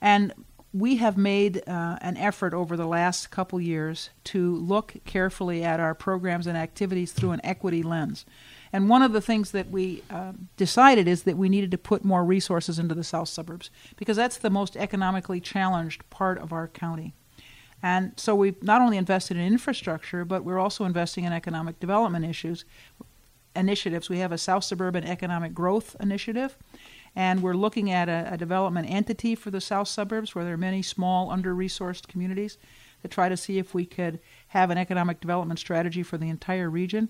And 0.01 0.35
we 0.73 0.97
have 0.97 1.17
made 1.17 1.63
uh, 1.69 1.97
an 2.03 2.17
effort 2.17 2.53
over 2.53 2.77
the 2.77 2.87
last 2.87 3.31
couple 3.31 3.61
years 3.61 4.11
to 4.23 4.57
look 4.57 4.97
carefully 5.05 5.65
at 5.65 5.81
our 5.81 5.95
programs 5.95 6.49
and 6.49 6.59
activities 6.59 7.13
through 7.13 7.31
an 7.31 7.41
equity 7.43 7.83
lens. 7.83 8.27
And 8.71 8.89
one 8.89 9.03
of 9.03 9.13
the 9.13 9.23
things 9.23 9.53
that 9.53 9.71
we 9.71 10.03
uh, 10.11 10.33
decided 10.59 11.09
is 11.09 11.23
that 11.23 11.39
we 11.39 11.49
needed 11.49 11.71
to 11.71 11.79
put 11.79 12.05
more 12.05 12.23
resources 12.23 12.79
into 12.79 12.95
the 12.95 13.03
south 13.03 13.29
suburbs 13.29 13.71
because 13.97 14.19
that's 14.19 14.37
the 14.37 14.51
most 14.51 14.77
economically 14.77 15.41
challenged 15.41 16.09
part 16.11 16.37
of 16.37 16.53
our 16.53 16.69
county. 16.69 17.15
And 17.83 18.13
so 18.17 18.35
we've 18.35 18.61
not 18.63 18.81
only 18.81 18.97
invested 18.97 19.37
in 19.37 19.47
infrastructure, 19.47 20.25
but 20.25 20.45
we're 20.45 20.59
also 20.59 20.85
investing 20.85 21.25
in 21.25 21.33
economic 21.33 21.79
development 21.81 22.25
issues 22.25 22.65
initiatives. 23.55 24.09
We 24.09 24.19
have 24.19 24.33
a 24.33 24.39
South 24.39 24.65
Suburban 24.65 25.05
Economic 25.05 25.55
Growth 25.55 25.97
Initiative, 26.01 26.57
and 27.17 27.43
we're 27.43 27.55
looking 27.55 27.91
at 27.91 28.09
a, 28.09 28.29
a 28.33 28.37
development 28.37 28.89
entity 28.91 29.35
for 29.35 29.51
the 29.51 29.61
South 29.61 29.89
Suburbs 29.89 30.35
where 30.35 30.45
there 30.45 30.55
are 30.55 30.59
many 30.59 30.83
small, 30.83 31.31
under 31.31 31.55
resourced 31.55 32.07
communities 32.09 32.59
to 33.03 33.09
try 33.09 33.29
to 33.29 33.37
see 33.37 33.59
if 33.59 33.75
we 33.75 33.85
could 33.85 34.19
have 34.49 34.71
an 34.71 34.79
economic 34.79 35.21
development 35.21 35.59
strategy 35.59 36.03
for 36.03 36.19
the 36.19 36.29
entire 36.29 36.71
region. 36.71 37.09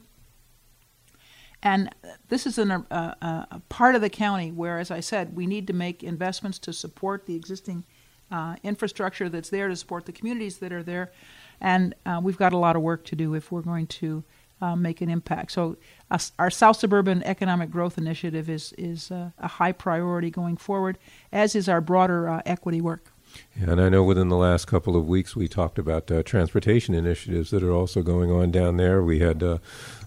And 1.63 1.93
this 2.29 2.47
is 2.47 2.59
a, 2.59 2.87
a, 2.91 3.61
part 3.69 3.97
of 3.97 4.01
the 4.01 4.11
county 4.11 4.53
where, 4.53 4.79
as 4.79 4.91
I 4.91 5.01
said, 5.01 5.35
we 5.35 5.47
need 5.47 5.67
to 5.67 5.73
make 5.73 6.05
investments 6.05 6.59
to 6.61 6.73
support 6.73 7.27
the 7.27 7.35
existing 7.35 7.85
uh, 8.31 8.57
infrastructure 8.63 9.29
that's 9.29 9.51
there 9.51 9.69
to 9.69 9.77
support 9.77 10.07
the 10.07 10.13
communities 10.13 10.59
that 10.59 10.73
are 10.73 10.83
there. 10.83 11.13
And 11.61 11.95
uh, 12.07 12.21
we've 12.23 12.37
got 12.37 12.53
a 12.53 12.59
lot 12.59 12.77
of 12.77 12.83
work 12.83 13.05
to 13.07 13.17
do 13.17 13.35
if 13.35 13.51
we're 13.51 13.63
going 13.63 13.87
to 13.87 14.25
uh, 14.61 14.77
make 14.77 15.01
an 15.01 15.09
impact. 15.09 15.53
So 15.53 15.77
uh, 16.11 16.19
our 16.39 16.51
South 16.51 16.77
Suburban 16.77 17.23
Economic 17.23 17.71
Growth 17.71 17.99
Initiative 17.99 18.49
is 18.49 18.73
is 18.77 19.11
uh, 19.11 19.31
a 19.39 19.49
high 19.49 19.73
priority 19.73 20.31
going 20.31 20.57
forward, 20.57 20.99
as 21.33 21.55
is 21.55 21.69
our 21.69 21.81
broader 21.81 22.29
uh, 22.29 22.43
equity 22.45 22.81
work. 22.81 23.13
And 23.55 23.81
I 23.81 23.89
know 23.89 24.03
within 24.03 24.31
the 24.31 24.37
last 24.37 24.67
couple 24.67 24.97
of 24.97 25.07
weeks 25.07 25.37
we 25.37 25.49
talked 25.49 25.79
about 25.79 26.11
uh, 26.11 26.23
transportation 26.23 26.95
initiatives 26.95 27.51
that 27.51 27.63
are 27.63 27.73
also 27.73 28.03
going 28.03 28.31
on 28.31 28.51
down 28.51 28.79
there. 28.79 29.03
We 29.03 29.19
had 29.19 29.43
uh, 29.43 29.59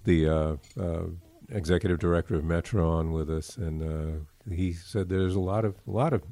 the 0.05 0.59
executive 1.49 1.99
director 1.99 2.35
of 2.35 2.43
Metra 2.43 2.85
on 2.85 3.11
with 3.11 3.29
us, 3.29 3.57
and 3.57 4.25
he 4.49 4.73
said 4.73 5.09
there's 5.09 5.35
a 5.35 5.39
lot 5.39 5.65
of 5.65 5.75
a 5.87 5.91
lot 5.91 6.13
of 6.13 6.23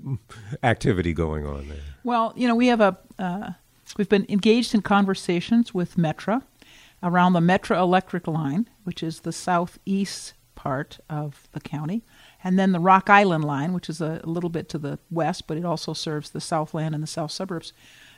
activity 0.64 1.14
going 1.14 1.46
on 1.46 1.68
there. 1.68 1.78
Well, 2.04 2.34
you 2.36 2.48
know, 2.48 2.56
we 2.56 2.68
have 2.68 2.82
a 2.82 3.56
we've 3.98 4.10
been 4.10 4.26
engaged 4.30 4.74
in 4.74 4.82
conversations 4.82 5.74
with 5.74 5.96
Metra 5.96 6.44
around 7.02 7.34
the 7.34 7.40
Metra 7.40 7.78
Electric 7.78 8.28
line, 8.28 8.70
which 8.84 9.04
is 9.04 9.22
the 9.22 9.32
southeast 9.32 10.34
part 10.56 11.00
of 11.10 11.48
the 11.54 11.62
county, 11.62 12.04
and 12.44 12.60
then 12.60 12.74
the 12.74 12.80
Rock 12.80 13.10
Island 13.10 13.46
line, 13.46 13.72
which 13.74 13.90
is 13.90 14.02
a, 14.02 14.20
a 14.24 14.28
little 14.28 14.50
bit 14.50 14.68
to 14.70 14.78
the 14.78 15.00
west, 15.10 15.48
but 15.48 15.58
it 15.58 15.64
also 15.64 15.94
serves 15.94 16.32
the 16.32 16.42
Southland 16.42 16.94
and 16.94 17.02
the 17.02 17.08
south 17.08 17.32
suburbs. 17.32 17.72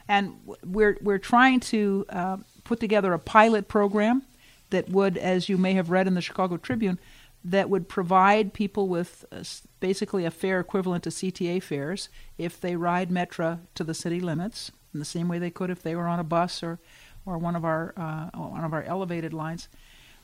And 0.07 0.39
we're 0.65 0.97
we're 1.01 1.19
trying 1.19 1.59
to 1.61 2.05
uh, 2.09 2.37
put 2.63 2.79
together 2.79 3.13
a 3.13 3.19
pilot 3.19 3.67
program 3.67 4.23
that 4.71 4.89
would, 4.89 5.17
as 5.17 5.49
you 5.49 5.57
may 5.57 5.73
have 5.73 5.91
read 5.91 6.07
in 6.07 6.15
the 6.15 6.21
Chicago 6.21 6.57
Tribune, 6.57 6.97
that 7.43 7.69
would 7.69 7.87
provide 7.87 8.53
people 8.53 8.87
with 8.87 9.25
uh, 9.31 9.43
basically 9.81 10.23
a 10.23 10.31
fare 10.31 10.61
equivalent 10.61 11.03
to 11.03 11.09
CTA 11.09 11.61
fares 11.61 12.07
if 12.37 12.61
they 12.61 12.77
ride 12.77 13.09
Metra 13.09 13.59
to 13.75 13.83
the 13.83 13.93
city 13.93 14.21
limits, 14.21 14.71
in 14.93 14.99
the 14.99 15.05
same 15.05 15.27
way 15.27 15.39
they 15.39 15.51
could 15.51 15.69
if 15.69 15.83
they 15.83 15.95
were 15.95 16.07
on 16.07 16.19
a 16.19 16.23
bus 16.23 16.63
or 16.63 16.79
or 17.25 17.37
one 17.37 17.55
of 17.55 17.65
our 17.65 17.93
uh, 17.97 18.29
one 18.37 18.63
of 18.63 18.73
our 18.73 18.83
elevated 18.83 19.33
lines, 19.33 19.67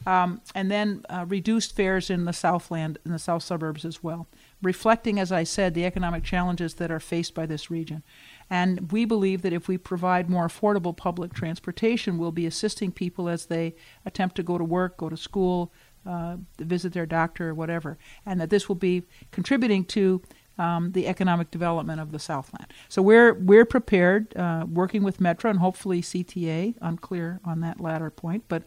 um, 0.05 0.41
and 0.55 0.71
then 0.71 1.03
uh, 1.09 1.25
reduced 1.27 1.75
fares 1.75 2.09
in 2.09 2.25
the 2.25 2.33
Southland 2.33 2.99
in 3.05 3.11
the 3.11 3.19
south 3.19 3.43
suburbs 3.43 3.83
as 3.83 4.03
well, 4.03 4.27
reflecting, 4.61 5.19
as 5.19 5.31
I 5.31 5.43
said, 5.43 5.73
the 5.73 5.85
economic 5.85 6.23
challenges 6.23 6.75
that 6.75 6.91
are 6.91 6.99
faced 6.99 7.33
by 7.33 7.45
this 7.45 7.69
region. 7.69 8.03
And 8.49 8.91
we 8.91 9.05
believe 9.05 9.41
that 9.41 9.53
if 9.53 9.67
we 9.67 9.77
provide 9.77 10.29
more 10.29 10.47
affordable 10.47 10.95
public 10.95 11.33
transportation, 11.33 12.17
we'll 12.17 12.31
be 12.31 12.45
assisting 12.45 12.91
people 12.91 13.27
as 13.27 13.47
they 13.47 13.75
attempt 14.05 14.35
to 14.37 14.43
go 14.43 14.57
to 14.57 14.63
work, 14.63 14.97
go 14.97 15.09
to 15.09 15.17
school, 15.17 15.73
uh, 16.07 16.37
visit 16.59 16.93
their 16.93 17.05
doctor, 17.05 17.49
or 17.49 17.53
whatever, 17.53 17.97
and 18.25 18.39
that 18.39 18.49
this 18.49 18.67
will 18.67 18.75
be 18.75 19.03
contributing 19.31 19.83
to 19.85 20.21
um, 20.57 20.91
the 20.93 21.07
economic 21.07 21.51
development 21.51 22.01
of 22.01 22.11
the 22.11 22.19
Southland. 22.19 22.67
So 22.89 23.01
we're 23.01 23.33
we're 23.33 23.65
prepared, 23.65 24.35
uh, 24.35 24.65
working 24.67 25.03
with 25.03 25.19
Metra 25.19 25.49
and 25.49 25.59
hopefully 25.59 26.01
CTA. 26.01 26.75
Unclear 26.81 27.39
on 27.45 27.61
that 27.61 27.79
latter 27.79 28.09
point, 28.09 28.45
but 28.47 28.63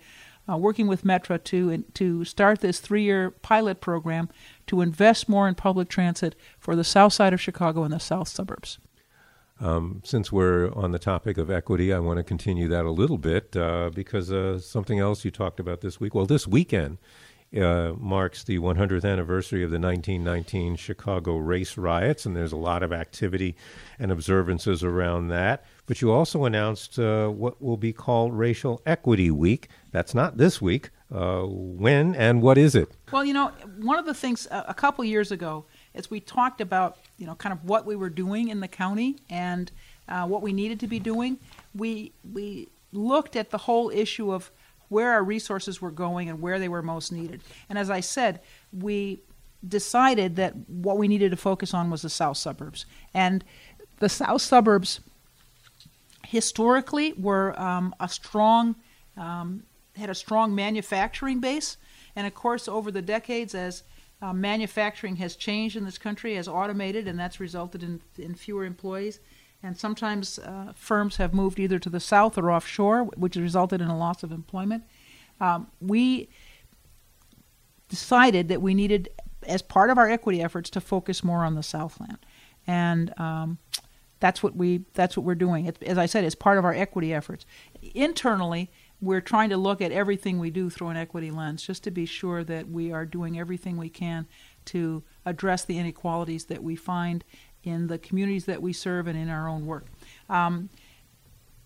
uh, 0.49 0.57
working 0.57 0.87
with 0.87 1.05
Metra 1.05 1.43
to 1.45 1.79
to 1.79 2.25
start 2.25 2.61
this 2.61 2.81
three-year 2.81 3.31
pilot 3.31 3.81
program 3.81 4.29
to 4.67 4.81
invest 4.81 5.29
more 5.29 5.49
in 5.49 5.55
public 5.55 5.89
transit 5.89 6.35
for 6.59 6.77
the 6.77 6.85
south 6.85 7.13
side 7.13 7.33
of 7.33 7.41
Chicago 7.41 7.83
and 7.83 7.93
the 7.93 8.01
south 8.01 8.29
suburbs. 8.29 8.79
Um, 9.61 10.01
since 10.05 10.33
we're 10.33 10.73
on 10.73 10.93
the 10.93 10.99
topic 10.99 11.37
of 11.37 11.51
equity, 11.51 11.93
I 11.93 11.99
want 11.99 12.17
to 12.17 12.23
continue 12.23 12.67
that 12.69 12.87
a 12.87 12.91
little 12.91 13.19
bit 13.19 13.55
uh, 13.55 13.91
because 13.95 14.33
uh, 14.33 14.59
something 14.59 14.99
else 14.99 15.23
you 15.23 15.31
talked 15.31 15.61
about 15.61 15.83
this 15.83 16.01
week. 16.01 16.15
Well, 16.15 16.25
this 16.25 16.49
weekend 16.49 16.97
uh, 17.57 17.93
marks 17.99 18.45
the 18.45 18.59
100th 18.59 19.05
anniversary 19.05 19.65
of 19.65 19.71
the 19.71 19.81
1919 19.81 20.77
Chicago 20.77 21.37
race 21.37 21.77
riots, 21.77 22.25
and 22.25 22.37
there's 22.37 22.53
a 22.53 22.57
lot 22.57 22.83
of 22.83 22.93
activity 22.93 23.57
and 23.99 24.13
observances 24.13 24.85
around 24.85 25.29
that. 25.29 25.65
But 25.87 26.01
you 26.01 26.13
also 26.13 26.45
announced 26.45 26.99
uh, 26.99 27.29
what 27.29 27.61
will 27.61 27.77
be 27.77 27.93
called 27.93 28.35
Racial 28.35 28.81
Equity 28.87 29.31
Week. 29.31 29.69
That's 29.91 30.15
not 30.15 30.37
this 30.37 30.63
week. 30.63 30.91
Uh, 31.13 31.43
when 31.45 32.15
and 32.15 32.41
what 32.41 32.57
is 32.57 32.77
it? 32.77 32.93
Well, 33.11 33.25
you 33.25 33.35
know, 33.35 33.49
one 33.79 33.99
of 33.99 34.07
the 34.07 34.15
things 34.15 34.47
uh, 34.49 34.63
a 34.69 34.75
couple 34.75 35.05
years 35.05 35.33
ago, 35.33 35.65
as 35.93 36.09
we 36.09 36.21
talked 36.21 36.61
about, 36.61 36.99
you 37.19 37.27
know, 37.27 37.35
kind 37.35 37.53
of 37.53 37.65
what 37.65 37.85
we 37.85 37.97
were 37.97 38.11
doing 38.11 38.49
in 38.49 38.61
the 38.61 38.69
county 38.69 39.17
and 39.29 39.73
uh, 40.09 40.25
what 40.29 40.41
we 40.41 40.53
needed 40.53 40.79
to 40.81 40.87
be 40.87 41.01
doing, 41.01 41.39
we 41.75 42.13
we 42.33 42.69
looked 42.93 43.35
at 43.35 43.51
the 43.51 43.59
whole 43.59 43.91
issue 43.91 44.33
of 44.33 44.53
where 44.91 45.13
our 45.13 45.25
resources 45.25 45.81
were 45.81 45.91
going 45.91 46.29
and 46.29 46.43
where 46.43 46.59
they 46.59 46.69
were 46.69 46.83
most 46.83 47.11
needed. 47.11 47.41
And 47.71 47.79
as 47.79 47.89
I 47.89 48.01
said, 48.01 48.41
we 48.73 49.23
decided 49.67 50.37
that 50.37 50.55
what 50.69 50.99
we 50.99 51.09
needed 51.09 51.31
to 51.31 51.37
focus 51.37 51.73
on 51.73 51.91
was 51.91 52.03
the 52.03 52.11
south 52.11 52.37
suburbs. 52.37 52.85
And 53.15 53.45
the 54.01 54.09
south 54.09 54.43
suburbs 54.43 55.01
historically 56.27 57.13
were 57.13 57.59
um, 57.59 57.95
a 58.01 58.09
strong, 58.09 58.75
um, 59.17 59.63
had 59.97 60.11
a 60.11 60.15
strong 60.15 60.55
manufacturing 60.55 61.41
base. 61.41 61.77
And 62.17 62.27
of 62.27 62.35
course, 62.35 62.67
over 62.67 62.91
the 62.91 63.03
decades, 63.03 63.55
as 63.55 63.85
uh, 64.21 64.33
manufacturing 64.33 65.17
has 65.17 65.37
changed 65.37 65.77
in 65.77 65.85
this 65.85 65.99
country, 65.99 66.35
has 66.35 66.49
automated, 66.49 67.07
and 67.07 67.19
that's 67.19 67.39
resulted 67.39 67.83
in, 67.83 68.01
in 68.19 68.35
fewer 68.35 68.65
employees. 68.65 69.21
And 69.63 69.77
sometimes 69.77 70.39
uh, 70.39 70.73
firms 70.75 71.17
have 71.17 71.35
moved 71.35 71.59
either 71.59 71.79
to 71.79 71.91
the 71.91 72.01
south 72.01 72.39
or 72.39 72.51
offshore, 72.51 73.05
which 73.05 73.37
resulted 73.37 73.81
in 73.81 73.89
a 73.89 73.99
loss 73.99 74.23
of 74.23 74.33
employment. 74.33 74.85
Um, 75.41 75.69
we 75.81 76.29
decided 77.89 78.49
that 78.49 78.63
we 78.63 78.73
needed, 78.73 79.11
as 79.47 79.63
part 79.63 79.91
of 79.91 79.99
our 79.99 80.09
equity 80.09 80.43
efforts, 80.43 80.71
to 80.71 80.81
focus 80.81 81.23
more 81.23 81.45
on 81.45 81.57
the 81.57 81.63
Southland, 81.63 82.19
and 82.67 83.13
um, 83.19 83.59
that's 84.21 84.43
what 84.43 84.55
we 84.55 84.85
that's 84.95 85.17
what 85.17 85.25
we're 85.25 85.35
doing. 85.35 85.67
It, 85.67 85.83
as 85.83 85.99
I 85.99 86.07
said, 86.07 86.25
it's 86.25 86.35
part 86.35 86.59
of 86.59 86.65
our 86.65 86.75
equity 86.75 87.13
efforts. 87.13 87.45
Internally, 87.95 88.71
we're 89.01 89.23
trying 89.23 89.49
to 89.51 89.57
look 89.57 89.81
at 89.81 89.93
everything 89.93 90.39
we 90.39 90.51
do 90.51 90.71
through 90.71 90.89
an 90.89 90.97
equity 90.97 91.31
lens, 91.31 91.63
just 91.63 91.83
to 91.85 91.91
be 91.91 92.07
sure 92.07 92.45
that 92.45 92.69
we 92.69 92.93
are 92.93 93.07
doing 93.07 93.39
everything 93.39 93.77
we 93.77 93.89
can 93.89 94.27
to 94.67 95.03
address 95.25 95.65
the 95.65 95.79
inequalities 95.79 96.45
that 96.47 96.63
we 96.63 96.77
find 96.77 97.25
in 97.65 97.87
the 97.87 97.99
communities 97.99 98.47
that 98.47 98.63
we 98.63 98.73
serve 98.73 99.07
and 99.07 99.19
in 99.19 99.29
our 99.29 99.49
own 99.49 99.67
work. 99.67 99.87
Um, 100.29 100.71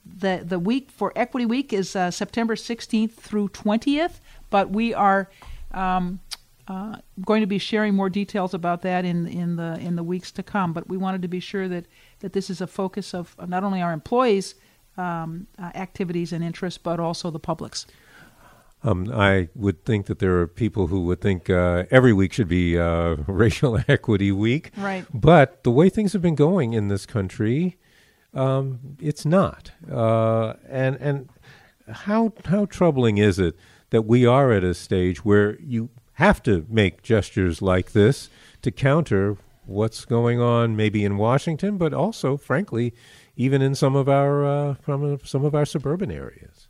the 0.04 0.42
the 0.46 0.58
week 0.58 0.90
for 0.90 1.12
Equity 1.16 1.46
Week 1.46 1.72
is 1.72 1.96
uh, 1.96 2.10
September 2.10 2.54
16th 2.54 3.12
through 3.12 3.48
20th, 3.48 4.20
but 4.50 4.70
we 4.70 4.92
are 4.92 5.30
um, 5.72 6.20
uh, 6.68 6.96
going 7.24 7.40
to 7.40 7.46
be 7.46 7.58
sharing 7.58 7.94
more 7.94 8.10
details 8.10 8.54
about 8.54 8.82
that 8.82 9.04
in 9.04 9.26
in 9.26 9.56
the 9.56 9.78
in 9.78 9.96
the 9.96 10.02
weeks 10.02 10.30
to 10.32 10.42
come. 10.42 10.72
But 10.72 10.88
we 10.88 10.96
wanted 10.96 11.22
to 11.22 11.28
be 11.28 11.40
sure 11.40 11.68
that 11.68 11.86
that 12.20 12.32
this 12.32 12.50
is 12.50 12.60
a 12.60 12.66
focus 12.66 13.14
of 13.14 13.34
not 13.48 13.64
only 13.64 13.80
our 13.80 13.92
employees' 13.92 14.54
um, 14.96 15.46
uh, 15.58 15.70
activities 15.74 16.32
and 16.32 16.44
interests, 16.44 16.78
but 16.78 17.00
also 17.00 17.30
the 17.30 17.38
public's. 17.38 17.86
Um, 18.84 19.10
I 19.12 19.48
would 19.54 19.84
think 19.86 20.06
that 20.06 20.18
there 20.18 20.38
are 20.40 20.46
people 20.46 20.88
who 20.88 21.04
would 21.06 21.22
think 21.22 21.48
uh, 21.48 21.84
every 21.90 22.12
week 22.12 22.34
should 22.34 22.48
be 22.48 22.78
uh, 22.78 23.16
Racial 23.26 23.80
Equity 23.88 24.30
Week. 24.30 24.70
Right. 24.76 25.06
But 25.12 25.64
the 25.64 25.70
way 25.70 25.88
things 25.88 26.12
have 26.12 26.22
been 26.22 26.34
going 26.34 26.74
in 26.74 26.88
this 26.88 27.06
country, 27.06 27.78
um, 28.34 28.96
it's 29.00 29.24
not. 29.24 29.70
Uh, 29.90 30.54
and 30.68 30.96
and 30.96 31.28
how 31.90 32.32
how 32.44 32.66
troubling 32.66 33.18
is 33.18 33.38
it 33.38 33.56
that 33.90 34.02
we 34.02 34.26
are 34.26 34.52
at 34.52 34.64
a 34.64 34.74
stage 34.74 35.24
where 35.24 35.58
you 35.60 35.88
have 36.14 36.42
to 36.42 36.66
make 36.68 37.02
gestures 37.02 37.62
like 37.62 37.92
this 37.92 38.28
to 38.62 38.70
counter 38.70 39.36
what's 39.66 40.04
going 40.04 40.40
on, 40.40 40.76
maybe 40.76 41.04
in 41.04 41.16
Washington, 41.16 41.78
but 41.78 41.94
also, 41.94 42.36
frankly, 42.36 42.92
even 43.36 43.62
in 43.62 43.74
some 43.74 43.96
of 43.96 44.08
our 44.08 44.44
uh, 44.44 44.74
from 44.74 45.18
some 45.24 45.44
of 45.44 45.54
our 45.54 45.64
suburban 45.64 46.10
areas. 46.10 46.68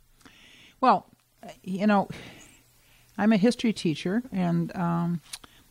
Well, 0.79 1.07
you 1.63 1.87
know, 1.87 2.09
I'm 3.17 3.31
a 3.31 3.37
history 3.37 3.73
teacher, 3.73 4.23
and 4.31 4.75
um, 4.75 5.21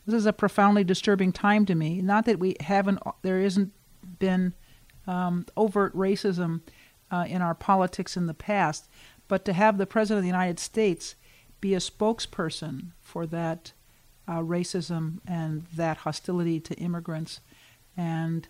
this 0.07 0.15
is 0.15 0.27
a 0.27 0.33
profoundly 0.33 0.85
disturbing 0.85 1.33
time 1.33 1.67
to 1.67 1.75
me. 1.75 2.01
Not 2.01 2.27
that 2.27 2.39
we 2.39 2.57
haven't, 2.61 3.01
there 3.23 3.41
isn't 3.41 3.73
been 4.19 4.55
um, 5.07 5.47
overt 5.57 5.95
racism 5.95 6.61
uh, 7.11 7.27
in 7.29 7.43
our 7.43 7.55
politics 7.55 8.17
in 8.17 8.27
the 8.27 8.35
past, 8.35 8.89
but 9.29 9.45
to 9.45 9.53
have 9.53 9.79
the 9.79 9.87
President 9.87 10.19
of 10.19 10.23
the 10.23 10.29
United 10.29 10.59
States 10.59 11.15
be 11.61 11.75
a 11.75 11.79
spokesperson 11.79 12.89
for 13.01 13.27
that 13.27 13.73
uh, 14.27 14.39
racism 14.39 15.19
and 15.27 15.67
that 15.75 15.99
hostility 15.99 16.61
to 16.61 16.75
immigrants 16.75 17.41
and 17.97 18.49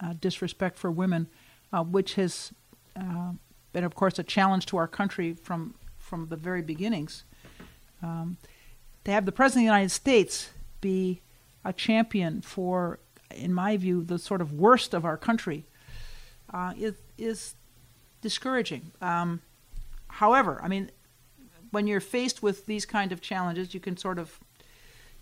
uh, 0.00 0.14
disrespect 0.18 0.78
for 0.78 0.90
women, 0.90 1.28
uh, 1.72 1.82
which 1.82 2.14
has 2.14 2.52
uh, 2.96 3.32
been, 3.72 3.84
of 3.84 3.94
course, 3.94 4.18
a 4.18 4.22
challenge 4.22 4.66
to 4.66 4.76
our 4.76 4.88
country 4.88 5.32
from 5.34 5.74
from 6.12 6.28
the 6.28 6.36
very 6.36 6.60
beginnings. 6.60 7.24
Um, 8.02 8.36
to 9.04 9.10
have 9.12 9.24
the 9.24 9.32
President 9.32 9.62
of 9.62 9.62
the 9.62 9.74
United 9.76 9.90
States 9.90 10.50
be 10.82 11.22
a 11.64 11.72
champion 11.72 12.42
for, 12.42 12.98
in 13.34 13.54
my 13.54 13.78
view, 13.78 14.04
the 14.04 14.18
sort 14.18 14.42
of 14.42 14.52
worst 14.52 14.92
of 14.92 15.06
our 15.06 15.16
country 15.16 15.64
uh, 16.52 16.74
is, 16.76 16.96
is 17.16 17.54
discouraging. 18.20 18.92
Um, 19.00 19.40
however, 20.08 20.60
I 20.62 20.68
mean, 20.68 20.90
when 21.70 21.86
you're 21.86 21.98
faced 21.98 22.42
with 22.42 22.66
these 22.66 22.84
kind 22.84 23.10
of 23.10 23.22
challenges, 23.22 23.72
you 23.72 23.80
can 23.80 23.96
sort 23.96 24.18
of, 24.18 24.38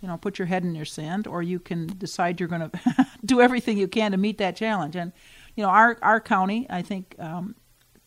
you 0.00 0.08
know, 0.08 0.16
put 0.16 0.40
your 0.40 0.46
head 0.46 0.64
in 0.64 0.74
your 0.74 0.84
sand, 0.84 1.28
or 1.28 1.40
you 1.40 1.60
can 1.60 1.86
decide 1.98 2.40
you're 2.40 2.48
going 2.48 2.68
to 2.70 3.06
do 3.24 3.40
everything 3.40 3.78
you 3.78 3.86
can 3.86 4.10
to 4.10 4.18
meet 4.18 4.38
that 4.38 4.56
challenge. 4.56 4.96
And 4.96 5.12
you 5.54 5.62
know, 5.62 5.70
our 5.70 5.98
our 6.02 6.20
county, 6.20 6.66
I 6.68 6.82
think, 6.82 7.14
um, 7.20 7.54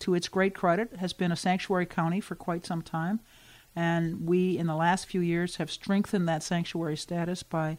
to 0.04 0.16
its 0.16 0.28
great 0.28 0.54
credit, 0.54 0.98
has 0.98 1.13
been 1.13 1.32
a 1.32 1.36
sanctuary 1.36 1.86
county 1.86 2.20
for 2.20 2.36
quite 2.36 2.66
some 2.66 2.82
time. 2.82 3.22
And 3.76 4.28
we, 4.28 4.58
in 4.58 4.68
the 4.68 4.76
last 4.76 5.08
few 5.08 5.22
years, 5.22 5.56
have 5.56 5.72
strengthened 5.72 6.28
that 6.28 6.44
sanctuary 6.44 6.98
status 6.98 7.42
by 7.42 7.78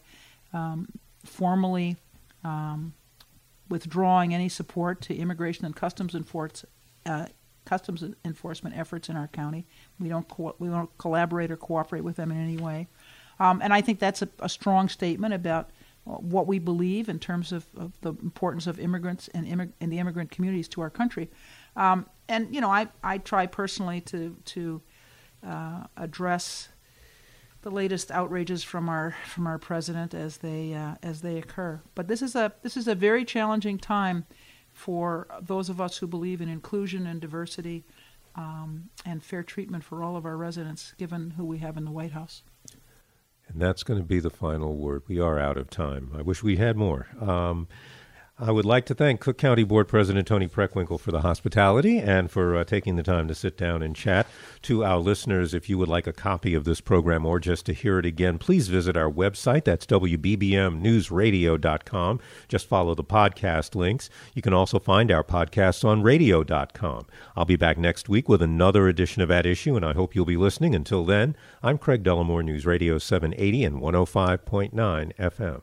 um, 0.53 0.89
formally 1.23 1.97
um, 2.43 2.95
withdrawing 3.69 4.35
any 4.35 4.49
support 4.49 5.01
to 5.03 5.15
immigration 5.15 5.67
and 5.67 5.77
customs, 5.77 6.17
uh, 7.07 7.27
customs 7.65 8.05
enforcement 8.25 8.77
efforts 8.77 9.09
in 9.09 9.17
our 9.17 9.29
county. 9.29 9.67
We 10.01 10.09
don't 10.09 10.27
co- 10.27 10.57
we 10.59 10.69
don't 10.69 10.97
collaborate 10.99 11.51
or 11.51 11.57
cooperate 11.57 12.03
with 12.03 12.17
them 12.17 12.31
in 12.31 12.43
any 12.43 12.57
way. 12.57 12.89
Um, 13.39 13.61
and 13.63 13.73
I 13.73 13.81
think 13.81 13.99
that's 13.99 14.23
a, 14.23 14.29
a, 14.39 14.49
strong 14.49 14.89
statement 14.89 15.35
about 15.35 15.71
what 16.05 16.47
we 16.47 16.61
believe 16.61 17.09
in 17.09 17.19
terms 17.19 17.51
of, 17.51 17.67
of 17.77 17.93
the 18.01 18.11
importance 18.23 18.69
of 18.69 18.79
immigrants 18.79 19.29
and, 19.35 19.45
immig- 19.47 19.73
and 19.81 19.93
the 19.93 19.99
immigrant 19.99 20.31
communities 20.31 20.69
to 20.69 20.81
our 20.81 20.91
country. 20.91 21.29
Um, 21.77 22.07
and 22.29 22.55
you 22.55 22.61
know, 22.61 22.71
I, 22.71 22.89
I 23.03 23.19
try 23.19 23.47
personally 23.47 24.01
to 24.03 24.37
to 24.45 24.83
uh, 25.47 25.85
address 25.97 26.69
the 27.63 27.71
latest 27.71 28.11
outrages 28.11 28.63
from 28.63 28.89
our 28.89 29.15
from 29.27 29.47
our 29.47 29.59
president 29.59 30.15
as 30.15 30.39
they 30.39 30.75
uh, 30.75 30.95
as 31.03 31.23
they 31.23 31.39
occur. 31.39 31.81
But 31.95 32.09
this 32.09 32.23
is 32.23 32.35
a 32.35 32.53
this 32.63 32.77
is 32.77 32.89
a 32.89 32.95
very 32.95 33.25
challenging 33.25 33.79
time 33.79 34.27
for 34.73 35.27
those 35.41 35.69
of 35.69 35.81
us 35.81 35.99
who 35.99 36.07
believe 36.07 36.41
in 36.41 36.49
inclusion 36.49 37.07
and 37.07 37.21
diversity 37.21 37.85
um, 38.35 38.91
and 39.07 39.23
fair 39.23 39.43
treatment 39.43 39.85
for 39.85 40.03
all 40.03 40.17
of 40.17 40.27
our 40.27 40.37
residents, 40.37 40.95
given 40.99 41.31
who 41.37 41.45
we 41.45 41.59
have 41.59 41.77
in 41.77 41.85
the 41.85 41.91
White 41.91 42.13
House. 42.13 42.43
And 43.49 43.61
that's 43.61 43.83
going 43.83 44.01
to 44.01 44.05
be 44.05 44.21
the 44.21 44.31
final 44.31 44.77
word. 44.77 45.03
We 45.07 45.21
are 45.21 45.39
out 45.39 45.57
of 45.57 45.71
time. 45.71 46.11
I 46.17 46.23
wish 46.23 46.43
we 46.43 46.57
had 46.57 46.77
more. 46.77 47.07
Um, 47.21 47.69
I 48.37 48.51
would 48.51 48.65
like 48.65 48.85
to 48.87 48.97
thank 48.97 49.21
Cook 49.21 49.39
County 49.39 49.63
Board 49.63 49.87
President 49.87 50.27
Toni 50.27 50.49
Preckwinkle 50.49 50.99
for 50.99 51.13
the 51.13 51.21
hospitality 51.21 51.99
and 51.99 52.29
for 52.29 52.57
uh, 52.57 52.65
taking 52.65 52.97
the 52.97 53.05
time 53.05 53.29
to 53.29 53.35
sit 53.35 53.57
down 53.57 53.81
and 53.81 53.95
chat. 53.95 54.27
To 54.63 54.85
our 54.85 54.99
listeners, 54.99 55.55
if 55.55 55.71
you 55.71 55.79
would 55.79 55.89
like 55.89 56.09
a 56.09 56.13
copy 56.13 56.53
of 56.53 56.65
this 56.65 56.81
program 56.81 57.25
or 57.25 57.39
just 57.39 57.65
to 57.67 57.73
hear 57.73 58.01
it 58.01 58.07
again, 58.07 58.39
please 58.39 58.67
visit 58.67 58.97
our 58.97 59.09
website. 59.09 59.63
That's 59.63 59.87
WBBMNewsRadio.com. 59.87 62.21
Just 62.49 62.67
follow 62.67 62.97
the 62.97 63.05
podcast 63.05 63.77
links. 63.77 64.11
You 64.35 64.43
can 64.43 64.53
also 64.53 64.81
find 64.81 65.13
our 65.13 65.23
podcasts 65.23 65.85
on 65.85 66.03
radio.com. 66.03 67.07
I'll 67.37 67.45
be 67.45 67.55
back 67.55 67.79
next 67.79 68.09
week 68.09 68.29
with 68.29 68.43
another 68.43 68.89
edition 68.89 69.23
of 69.23 69.31
At 69.31 69.47
Issue, 69.47 69.77
and 69.77 69.85
I 69.85 69.93
hope 69.93 70.17
you'll 70.17 70.25
be 70.25 70.37
listening. 70.37 70.75
Until 70.75 71.05
then, 71.05 71.37
I'm 71.63 71.79
Craig 71.79 72.03
Dellimore, 72.03 72.45
News 72.45 72.67
Radio 72.67 72.99
780 72.99 73.63
and 73.63 73.81
105.9 73.81 74.73
FM. 75.19 75.63